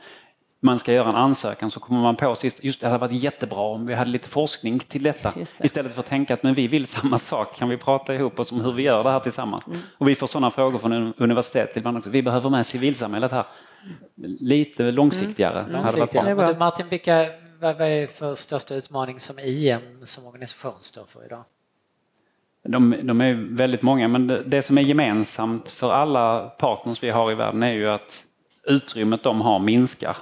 man 0.60 0.80
ska 0.80 0.94
göra 0.94 1.10
en 1.10 1.16
ansökan 1.16 1.72
så 1.72 1.80
kommer 1.80 2.02
man 2.02 2.16
på 2.16 2.36
sist, 2.36 2.64
just 2.64 2.82
det 2.82 2.88
hade 2.88 3.00
varit 3.00 3.24
jättebra 3.24 3.62
om 3.62 3.88
vi 3.88 3.94
hade 3.94 4.12
lite 4.12 4.30
forskning 4.30 4.80
till 4.80 5.04
detta. 5.04 5.34
Istället 5.64 5.94
för 5.94 6.00
att 6.00 6.06
tänka 6.06 6.34
att 6.34 6.44
men 6.44 6.54
vi 6.54 6.68
vill 6.68 6.88
samma 6.88 7.18
sak, 7.18 7.56
kan 7.56 7.70
vi 7.70 7.78
prata 7.78 8.16
ihop 8.16 8.40
oss 8.40 8.52
om 8.52 8.62
hur 8.62 8.72
vi 8.72 8.84
gör 8.84 9.04
det 9.04 9.12
här 9.12 9.20
tillsammans? 9.20 9.68
Mm. 9.68 9.80
Och 9.98 10.08
vi 10.08 10.16
får 10.16 10.28
sådana 10.28 10.52
frågor 10.52 10.80
från 10.80 11.14
universitetet 11.18 11.78
ibland 11.78 11.98
också. 11.98 12.10
Vi 12.10 12.24
behöver 12.24 12.50
med 12.50 12.66
civilsamhället 12.66 13.32
här 13.32 13.44
lite 14.40 14.92
långsiktigare. 14.92 15.60
Mm. 15.60 15.72
långsiktigare. 15.72 16.58
Martin, 16.60 16.90
vilka, 16.90 17.30
vad 17.60 17.82
är 17.82 18.08
för 18.08 18.36
största 18.36 18.76
utmaning 18.76 19.20
som 19.20 19.40
IM 19.40 19.82
som 20.06 20.26
organisation 20.26 20.74
står 20.82 21.06
för 21.06 21.26
idag? 21.26 21.44
De, 22.68 22.96
de, 23.04 23.22
är 23.22 23.56
väldigt 23.56 23.82
många, 23.82 24.08
men 24.08 24.28
det, 24.28 24.44
det, 24.44 24.62
som 24.62 24.78
är 24.78 24.82
gemensamt 24.82 25.70
för 25.70 25.92
alla 25.92 26.50
partners 26.50 27.04
vi 27.04 27.10
har 27.10 27.32
i 27.32 27.36
världen 27.36 27.64
är 27.64 27.74
ju 27.74 27.90
att 27.90 28.26
utrymmet 28.64 29.24
de 29.24 29.42
har 29.42 29.60
minskar. 29.60 30.18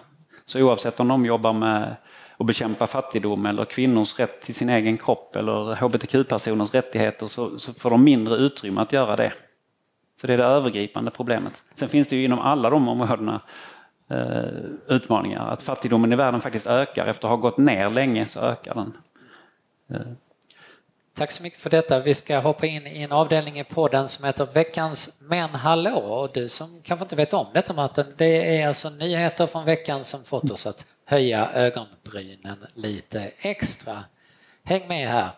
Så 0.46 0.62
oavsett 0.62 1.00
om 1.00 1.08
de 1.08 1.26
jobbar 1.26 1.54
med 1.54 1.96
att 2.38 2.48
bekämpa 2.48 2.88
fattigdom 2.88 3.46
eller 3.46 3.66
kvinnors 3.66 4.20
rätt 4.20 4.42
till 4.42 4.56
sin 4.56 4.70
egen 4.70 4.98
kropp 4.98 5.36
eller 5.36 5.76
hbtq-personers 5.76 6.74
rättigheter 6.74 7.28
så, 7.28 7.60
så 7.60 7.74
får 7.74 7.90
de 7.90 8.04
mindre 8.04 8.36
utrymme 8.36 8.82
att 8.82 8.94
göra 8.94 9.16
det. 9.16 9.34
Så 10.16 10.28
det 10.28 10.34
är 10.34 10.38
det 10.38 10.44
övergripande 10.44 11.12
problemet. 11.12 11.64
Sen 11.74 11.90
finns 11.90 12.08
det 12.08 12.16
ju 12.16 12.26
inom 12.26 12.40
alla 12.40 12.70
de 12.70 12.88
områdena 12.88 13.42
eh, 14.10 14.96
utmaningar. 14.96 15.48
Att 15.48 15.64
fattigdomen 15.64 16.14
i 16.14 16.16
världen 16.16 16.42
faktiskt 16.42 16.68
ökar. 16.68 17.06
Efter 17.06 17.28
att 17.28 17.30
ha 17.30 17.38
gått 17.38 17.58
ner 17.58 17.90
länge 17.90 18.26
så 18.26 18.40
ökar 18.40 18.76
den. 18.76 18.98
Eh. 19.94 20.12
Tack 21.14 21.32
så 21.32 21.44
mycket 21.44 21.60
för 21.60 21.70
detta. 21.70 22.00
Vi 22.00 22.14
ska 22.14 22.40
hoppa 22.40 22.66
in 22.66 22.88
i 22.88 23.02
en 23.02 23.12
avdelning 23.12 23.60
i 23.60 23.64
podden 23.64 24.10
som 24.10 24.26
heter 24.26 24.48
Veckans 24.54 25.18
Men 25.20 25.50
hallå! 25.50 25.96
Och 25.96 26.30
du 26.34 26.50
som 26.50 26.82
kanske 26.84 27.04
inte 27.04 27.16
vet 27.16 27.34
om 27.34 27.48
detta 27.54 27.74
Martin, 27.74 28.06
det 28.18 28.62
är 28.62 28.68
alltså 28.68 28.90
nyheter 28.90 29.48
från 29.48 29.66
veckan 29.66 30.06
som 30.06 30.24
fått 30.24 30.52
oss 30.52 30.66
att 30.66 30.86
höja 31.06 31.50
ögonbrynen 31.54 32.58
lite 32.74 33.32
extra. 33.38 34.04
Häng 34.64 34.88
med 34.88 35.08
här! 35.08 35.30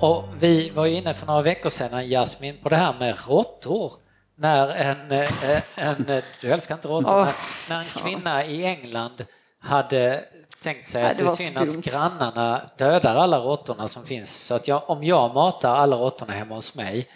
Och 0.00 0.24
vi 0.38 0.70
var 0.70 0.86
ju 0.86 0.94
inne 0.94 1.14
för 1.14 1.26
några 1.26 1.42
veckor 1.42 1.70
sedan, 1.70 2.08
Jasmin, 2.08 2.58
på 2.62 2.68
det 2.68 2.76
här 2.76 2.94
med 2.98 3.16
råttor. 3.28 3.92
När 4.34 4.68
en, 4.68 5.12
eh, 5.12 5.60
en, 5.76 6.22
du 6.40 6.52
älskar 6.52 6.74
inte 6.74 6.88
råttor, 6.88 7.22
oh, 7.22 7.28
när 7.70 7.78
en 7.78 7.84
kvinna 7.84 8.44
i 8.44 8.64
England 8.64 9.26
hade 9.60 10.24
tänkt 10.62 10.88
sig 10.88 11.02
att 11.02 11.18
det 11.18 11.24
är 11.24 11.28
synd 11.28 11.58
att 11.58 11.76
grannarna 11.76 12.70
dödar 12.76 13.16
alla 13.16 13.38
råttorna 13.38 13.88
som 13.88 14.04
finns. 14.04 14.44
Så 14.46 14.54
att 14.54 14.68
jag, 14.68 14.90
om 14.90 15.04
jag 15.04 15.34
matar 15.34 15.74
alla 15.74 15.96
råttorna 15.96 16.32
hemma 16.32 16.54
hos 16.54 16.74
mig 16.74 17.06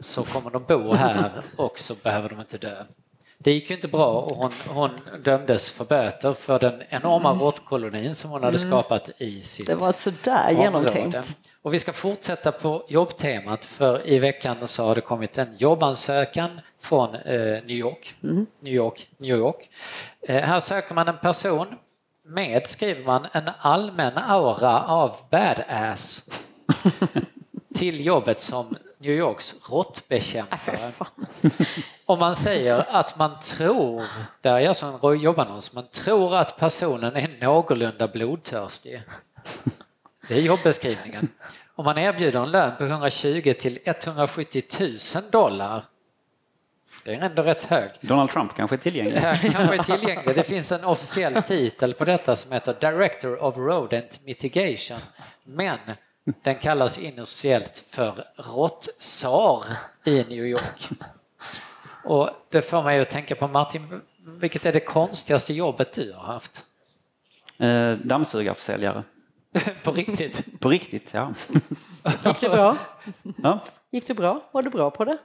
så 0.00 0.24
kommer 0.24 0.50
de 0.50 0.64
bo 0.64 0.92
här 0.92 1.30
och 1.56 1.78
så 1.78 1.94
behöver 1.94 2.28
de 2.28 2.40
inte 2.40 2.58
dö. 2.58 2.84
Det 3.42 3.52
gick 3.52 3.70
ju 3.70 3.76
inte 3.76 3.88
bra 3.88 4.08
och 4.08 4.36
hon, 4.36 4.52
hon 4.68 4.90
dömdes 5.24 5.70
för 5.70 5.84
böter 5.84 6.32
för 6.32 6.58
den 6.58 6.82
enorma 6.88 7.30
mm. 7.30 7.42
råttkolonin 7.42 8.14
som 8.14 8.30
hon 8.30 8.42
hade 8.42 8.58
mm. 8.58 8.70
skapat 8.70 9.10
i 9.18 9.42
sitt 9.42 9.66
Det 9.66 9.74
var 9.74 9.92
sådär 9.92 10.50
genomtänkt. 10.50 11.36
Och 11.62 11.74
vi 11.74 11.78
ska 11.78 11.92
fortsätta 11.92 12.52
på 12.52 12.84
jobbtemat 12.88 13.64
för 13.64 14.08
i 14.08 14.18
veckan 14.18 14.68
så 14.68 14.84
har 14.84 14.94
det 14.94 15.00
kommit 15.00 15.38
en 15.38 15.56
jobbansökan 15.56 16.60
från 16.80 17.14
eh, 17.14 17.40
New 17.40 17.70
York. 17.70 18.14
Mm. 18.22 18.46
New 18.60 18.74
York, 18.74 19.08
New 19.18 19.38
York. 19.38 19.70
Eh, 20.22 20.42
här 20.42 20.60
söker 20.60 20.94
man 20.94 21.08
en 21.08 21.18
person 21.18 21.66
med, 22.26 22.66
skriver 22.66 23.04
man, 23.04 23.26
en 23.32 23.50
allmän 23.58 24.18
aura 24.18 24.82
av 24.82 25.16
badass 25.30 26.22
till 27.74 28.06
jobbet 28.06 28.40
som 28.40 28.76
New 28.98 29.12
Yorks 29.12 29.54
råttbekämpare. 29.70 30.92
Om 32.06 32.18
man 32.18 32.36
säger 32.36 32.84
att 32.88 33.18
man 33.18 33.40
tror, 33.40 34.04
där 34.40 34.54
är 34.54 34.60
jag 34.60 34.76
som 34.76 35.18
jobbannons, 35.18 35.74
man 35.74 35.86
tror 35.92 36.36
att 36.36 36.58
personen 36.58 37.16
är 37.16 37.38
någorlunda 37.40 38.08
blodtörstig. 38.08 39.02
Det 40.28 40.34
är 40.34 40.40
jobbeskrivningen. 40.40 41.28
Om 41.74 41.84
man 41.84 41.98
erbjuder 41.98 42.42
en 42.42 42.50
lön 42.50 42.72
på 42.78 42.84
120 42.84 43.54
till 43.60 43.78
170 43.84 44.62
000 44.80 44.98
dollar 45.30 45.84
det 47.04 47.14
är 47.14 47.20
ändå 47.20 47.42
rätt 47.42 47.64
hög. 47.64 47.90
Donald 48.00 48.30
Trump 48.30 48.54
kanske 48.56 48.76
är 48.76 48.78
tillgänglig. 48.78 49.20
kanske 49.22 49.76
är 49.76 49.98
tillgänglig. 49.98 50.36
Det 50.36 50.44
finns 50.44 50.72
en 50.72 50.84
officiell 50.84 51.42
titel 51.42 51.94
på 51.94 52.04
detta 52.04 52.36
som 52.36 52.52
heter 52.52 52.76
Director 52.80 53.42
of 53.42 53.56
Rodent 53.56 54.20
Mitigation. 54.24 54.98
Men 55.44 55.78
den 56.42 56.54
kallas 56.54 56.98
inofficiellt 56.98 57.84
för 57.90 58.24
råttsar 58.36 59.64
i 60.04 60.24
New 60.24 60.44
York. 60.44 60.88
Och 62.04 62.30
det 62.48 62.62
får 62.62 62.82
mig 62.82 63.00
att 63.00 63.10
tänka 63.10 63.34
på 63.34 63.48
Martin, 63.48 64.00
vilket 64.26 64.66
är 64.66 64.72
det 64.72 64.80
konstigaste 64.80 65.54
jobbet 65.54 65.92
du 65.92 66.12
har 66.12 66.22
haft? 66.22 66.64
Eh, 67.58 67.92
dammsugarförsäljare. 67.92 69.04
på 69.84 69.92
riktigt? 69.92 70.60
på 70.60 70.68
riktigt, 70.68 71.14
ja. 71.14 71.34
Gick 72.24 72.40
det 72.40 72.48
bra? 72.48 72.76
Ja. 73.42 73.60
Gick 73.90 74.06
det 74.06 74.14
bra? 74.14 74.48
Var 74.52 74.62
du 74.62 74.70
bra 74.70 74.90
på 74.90 75.04
det? 75.04 75.18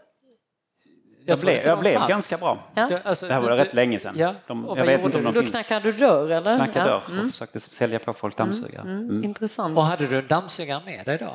Jag, 1.26 1.40
blev, 1.40 1.66
jag 1.66 1.80
blev 1.80 2.08
ganska 2.08 2.38
bra. 2.38 2.58
Ja. 2.74 2.88
Det, 2.88 3.02
alltså, 3.04 3.28
det 3.28 3.34
här 3.34 3.42
var 3.42 3.50
du, 3.50 3.56
rätt 3.56 3.74
länge 3.74 4.00
sedan. 4.00 4.16
Ja. 4.18 4.34
De, 4.48 4.66
jag 4.78 4.86
vet 4.86 5.06
inte 5.06 5.18
om 5.18 5.24
de 5.24 5.34
Då 5.34 5.42
knackade 5.42 5.92
du 5.92 5.98
dörr 5.98 6.32
eller? 6.32 6.56
Knackade 6.56 6.90
dörr 6.90 7.02
och 7.06 7.12
mm. 7.12 7.32
försökte 7.32 7.60
sälja 7.60 8.00
på 8.00 8.14
folk 8.14 8.38
dammsugare. 8.38 8.82
Mm. 8.82 9.10
Mm. 9.10 9.24
Intressant. 9.24 9.78
Och 9.78 9.84
hade 9.84 10.08
du 10.08 10.22
dammsugaren 10.22 10.86
med 10.86 11.06
dig 11.06 11.18
då? 11.18 11.32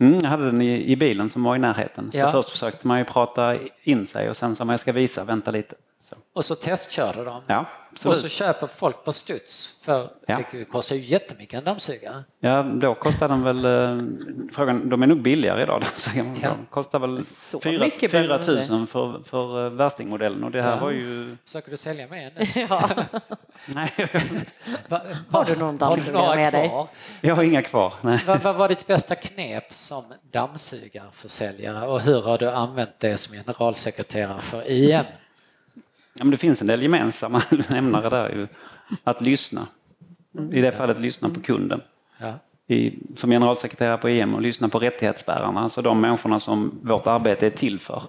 Mm, 0.00 0.20
jag 0.20 0.30
hade 0.30 0.46
den 0.46 0.62
i, 0.62 0.92
i, 0.92 0.96
bilen 0.96 1.30
som 1.30 1.42
var 1.42 1.56
i 1.56 1.58
närheten. 1.58 2.12
Så 2.12 2.28
först 2.28 2.50
försökte 2.50 2.86
man 2.86 2.98
ju 2.98 3.04
prata 3.04 3.56
in 3.82 4.06
sig 4.06 4.30
och 4.30 4.36
sen 4.36 4.56
sa 4.56 4.64
man 4.64 4.72
jag 4.72 4.80
ska 4.80 4.92
visa, 4.92 5.24
vänta 5.24 5.50
lite. 5.50 5.76
Och 6.36 6.44
så 6.44 6.54
testkörde 6.54 7.24
de. 7.24 7.42
Ja, 7.46 7.66
och 8.04 8.16
så 8.16 8.28
köper 8.28 8.66
folk 8.66 9.04
på 9.04 9.12
studs. 9.12 9.74
För 9.82 10.10
Ja. 10.26 10.40
det 10.52 10.64
kostar 10.64 10.96
ju 10.96 11.02
jättemycket 11.02 11.58
en 11.58 11.64
dammsugare. 11.64 12.24
Ja, 12.40 12.62
då 12.62 12.94
kostar 12.94 13.28
den 13.28 13.42
väl, 13.42 13.64
eh, 13.64 14.04
frågan, 14.52 14.88
de 14.88 15.02
är 15.02 15.06
nog 15.06 15.22
billigare 15.22 15.62
idag. 15.62 15.82
De 16.14 16.36
Ja. 16.42 16.50
kostar 16.70 16.98
väl 16.98 17.22
Så 17.24 17.60
4, 17.60 17.84
mycket 17.84 18.10
4 18.10 18.22
behöver 18.22 18.46
det 18.68 18.70
000 18.70 18.86
för, 18.86 19.20
för 19.24 19.64
eh, 19.66 19.70
värstingmodellen 19.72 20.44
och 20.44 20.50
det 20.50 20.62
här 20.62 20.70
Ja. 20.70 20.80
var 20.80 20.90
ju... 20.90 21.36
Försöker 21.44 21.70
du 21.70 21.76
sälja 21.76 22.06
mig 22.08 22.24
en 22.24 22.32
nu? 22.36 22.66
Ja. 22.70 22.88
Nej, 23.66 23.92
Va- 24.88 25.02
Har 25.30 25.44
du 25.44 25.56
någon 25.56 25.76
dammsugare 25.76 26.36
med 26.36 26.52
dig? 26.52 26.72
jag 27.20 27.34
har 27.34 27.42
inga 27.42 27.62
kvar. 27.62 27.94
Vad, 28.26 28.42
vad 28.42 28.54
var 28.56 28.68
ditt 28.68 28.86
bästa 28.86 29.14
knep 29.14 29.72
som 29.74 30.04
dammsugarförsäljare 30.32 31.86
och 31.86 32.00
hur 32.00 32.22
har 32.22 32.38
du 32.38 32.50
använt 32.50 32.90
det 32.98 33.16
som 33.18 33.34
generalsekreterare 33.34 34.40
för 34.40 34.70
IM? 34.70 35.00
Ja, 36.18 36.24
men 36.24 36.30
det 36.30 36.36
finns 36.36 36.60
en 36.60 36.66
del 36.66 36.82
gemensamma 36.82 37.42
nämnare 37.70 38.08
där 38.08 38.28
ju. 38.28 38.48
Att 39.04 39.20
lyssna. 39.20 39.66
I 40.52 40.60
det 40.60 40.72
fallet 40.72 41.00
lyssna 41.00 41.30
på 41.30 41.40
kunden. 41.40 41.80
Ja. 42.18 42.34
I, 42.66 42.98
som 43.16 43.30
generalsekreterare 43.30 43.98
på 43.98 44.08
EM 44.08 44.34
och 44.34 44.42
lyssna 44.42 44.68
på 44.68 44.78
rättighetsbärarna, 44.78 45.60
alltså 45.60 45.82
de 45.82 46.00
människorna 46.00 46.40
som 46.40 46.78
vårt 46.82 47.06
arbete 47.06 47.46
är 47.46 47.50
till 47.50 47.78
för. 47.80 48.02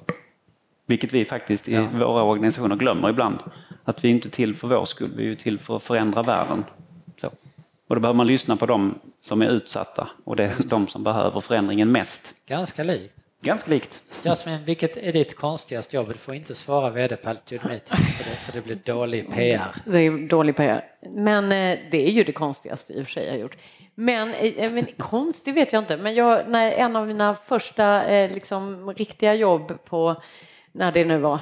Vilket 0.85 1.13
vi 1.13 1.25
faktiskt 1.25 1.69
i 1.69 1.87
våra 1.93 2.23
organisationer 2.23 2.75
glömmer 2.75 3.09
ibland. 3.09 3.39
Att 3.83 4.03
vi 4.03 4.09
inte 4.09 4.27
är 4.27 4.31
till 4.31 4.55
för 4.55 4.67
vår 4.67 4.85
skull, 4.85 5.13
vi 5.17 5.31
är 5.31 5.35
till 5.35 5.59
för 5.59 5.75
att 5.75 5.83
förändra 5.83 6.23
världen. 6.23 6.63
Så. 7.21 7.27
Och 7.87 7.95
då 7.95 8.01
behöver 8.01 8.17
man 8.17 8.27
lyssna 8.27 8.55
på 8.55 8.65
de 8.65 8.95
som 9.19 9.41
är 9.41 9.49
utsatta 9.49 10.09
och 10.23 10.35
det 10.35 10.43
är 10.43 10.53
de 10.65 10.87
som 10.87 11.03
behöver 11.03 11.41
förändringen 11.41 11.91
mest. 11.91 12.35
Ganska 12.47 12.83
likt. 12.83 13.26
Ganska 13.41 13.71
likt. 13.71 14.01
Jasmin, 14.23 14.65
vilket 14.65 14.97
är 14.97 15.13
ditt 15.13 15.35
konstigaste 15.35 15.95
jobb? 15.95 16.07
Du 16.07 16.17
får 16.17 16.35
inte 16.35 16.55
svara 16.55 16.89
vd 16.89 17.15
på 17.15 17.29
Altitude 17.29 17.61
för 17.61 17.69
det, 18.29 18.35
för 18.45 18.53
det 18.53 18.61
blir 18.61 18.75
dålig 18.75 19.33
PR. 19.33 19.75
Det 19.85 19.99
är 19.99 20.27
dålig 20.27 20.55
PR. 20.55 20.83
Men 21.09 21.43
eh, 21.43 21.79
det 21.91 22.07
är 22.07 22.11
ju 22.11 22.23
det 22.23 22.31
konstigaste 22.31 22.93
i 22.93 23.01
och 23.01 23.05
för 23.05 23.11
sig 23.11 23.25
jag 23.25 23.31
har 23.31 23.39
gjort. 23.39 23.57
Men, 23.95 24.33
eh, 24.33 24.71
men 24.71 24.85
konstigt 24.97 25.55
vet 25.55 25.73
jag 25.73 25.83
inte. 25.83 25.97
Men 25.97 26.15
jag, 26.15 26.49
när 26.49 26.71
en 26.71 26.95
av 26.95 27.07
mina 27.07 27.33
första 27.33 28.05
eh, 28.05 28.33
liksom, 28.33 28.93
riktiga 28.93 29.33
jobb 29.33 29.85
på, 29.85 30.21
när 30.71 30.91
det 30.91 31.05
nu 31.05 31.17
var, 31.17 31.39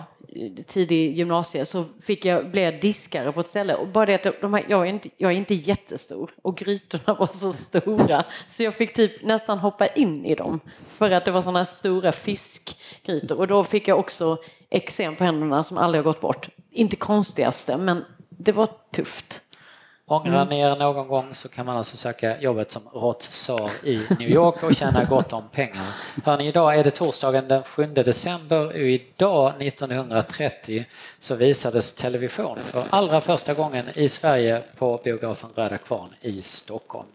tidig 0.68 1.18
gymnasie, 1.18 1.66
så 1.66 1.86
fick 2.02 2.26
jag, 2.26 2.52
blev 2.52 2.64
jag 2.64 2.82
diskare 2.82 3.32
på 3.32 3.40
ett 3.40 3.48
ställe. 3.48 3.76
Och 3.76 3.88
bara 3.88 4.06
det 4.06 4.26
att 4.26 4.42
de 4.42 4.54
här, 4.54 4.66
jag, 4.70 4.82
är 4.82 4.90
inte, 4.90 5.10
jag 5.18 5.32
är 5.32 5.36
inte 5.36 5.54
jättestor 5.54 6.32
och 6.42 6.58
grytorna 6.58 7.14
var 7.20 7.28
så 7.28 7.54
stora 7.54 8.26
så 8.48 8.64
jag 8.64 8.76
fick 8.76 8.94
typ 8.94 9.24
nästan 9.24 9.60
hoppa 9.60 9.88
in 9.88 10.26
i 10.26 10.36
dem 10.36 10.60
för 10.88 11.12
att 11.12 11.26
det 11.26 11.32
var 11.32 11.42
sådana 11.42 11.66
stora 11.66 12.12
fiskgrytor. 12.12 13.40
Och 13.40 13.48
då 13.48 13.64
fick 13.64 13.88
jag 13.88 14.00
också 14.00 14.38
eksem 14.70 15.16
på 15.16 15.24
händerna 15.24 15.64
som 15.64 15.78
aldrig 15.78 16.00
har 16.04 16.12
gått 16.12 16.22
bort. 16.22 16.50
Inte 16.72 16.96
konstigaste, 16.96 17.78
men 17.78 18.06
det 18.30 18.52
var 18.52 18.70
tufft. 18.92 19.42
Ångrar 20.08 20.46
ni 20.46 20.60
er 20.60 20.76
någon 20.76 21.08
gång 21.08 21.34
så 21.34 21.50
kan 21.50 21.66
man 21.66 21.78
alltså 21.78 21.98
söka 21.98 22.42
jobbet 22.42 22.72
som 22.72 22.82
rotsar 22.94 23.72
i 23.84 24.02
New 24.20 24.30
York 24.30 24.64
och 24.64 24.76
tjäna 24.76 25.04
gott 25.04 25.34
om 25.34 25.44
pengar. 25.52 25.86
Hörni, 26.24 26.48
idag 26.48 26.80
är 26.80 26.84
det 26.84 26.92
torsdagen 26.92 27.48
den 27.48 27.64
7 27.64 27.86
december 27.86 28.68
och 28.68 28.76
idag 28.76 29.62
1930 29.62 30.86
så 31.20 31.36
visades 31.36 31.94
television 31.94 32.58
för 32.58 32.84
allra 32.90 33.22
första 33.22 33.54
gången 33.54 33.86
i 33.94 34.10
Sverige 34.10 34.62
på 34.78 35.02
biografen 35.04 35.50
Röda 35.56 35.78
Kvarn 35.78 36.10
i 36.22 36.42
Stockholm. 36.42 37.08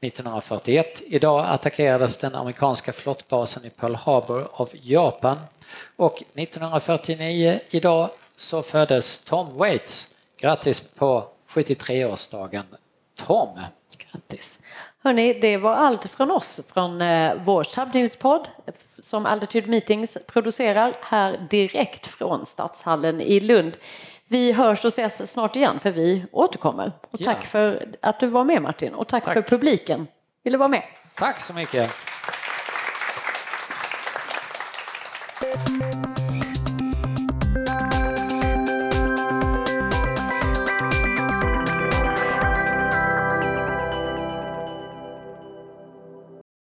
1941, 0.00 1.02
idag 1.06 1.46
attackerades 1.48 2.16
den 2.16 2.34
amerikanska 2.34 2.92
flottbasen 2.92 3.64
i 3.64 3.70
Pearl 3.70 3.94
Harbor 3.94 4.48
av 4.52 4.70
Japan 4.72 5.36
och 5.96 6.22
1949, 6.34 7.60
idag 7.70 8.10
så 8.36 8.62
föddes 8.62 9.18
Tom 9.18 9.56
Waits. 9.56 10.08
Grattis 10.40 10.80
på 10.80 11.28
73-årsdagen 11.54 12.64
Tom! 13.16 13.60
Grattis! 13.98 14.60
Hörni, 15.02 15.32
det 15.40 15.56
var 15.56 15.74
allt 15.74 16.06
från 16.10 16.30
oss 16.30 16.60
från 16.72 17.00
eh, 17.02 17.34
vår 17.44 17.64
subnewspodd 17.64 18.48
som 18.98 19.26
Altitude 19.26 19.66
Meetings 19.68 20.18
producerar 20.26 20.96
här 21.02 21.46
direkt 21.50 22.06
från 22.06 22.46
Stadshallen 22.46 23.20
i 23.20 23.40
Lund. 23.40 23.76
Vi 24.28 24.52
hörs 24.52 24.84
och 24.84 24.88
ses 24.88 25.32
snart 25.32 25.56
igen 25.56 25.80
för 25.80 25.90
vi 25.90 26.24
återkommer. 26.32 26.92
Och 27.10 27.18
tack 27.18 27.36
Ja. 27.40 27.46
för 27.46 27.88
att 28.02 28.20
du 28.20 28.26
var 28.26 28.44
med 28.44 28.62
Martin 28.62 28.94
och 28.94 29.08
tack, 29.08 29.24
Tack. 29.24 29.34
för 29.34 29.42
publiken. 29.42 30.06
Vill 30.44 30.52
du 30.52 30.58
vara 30.58 30.68
med? 30.68 30.82
Tack 31.14 31.40
så 31.40 31.54
mycket! 31.54 31.90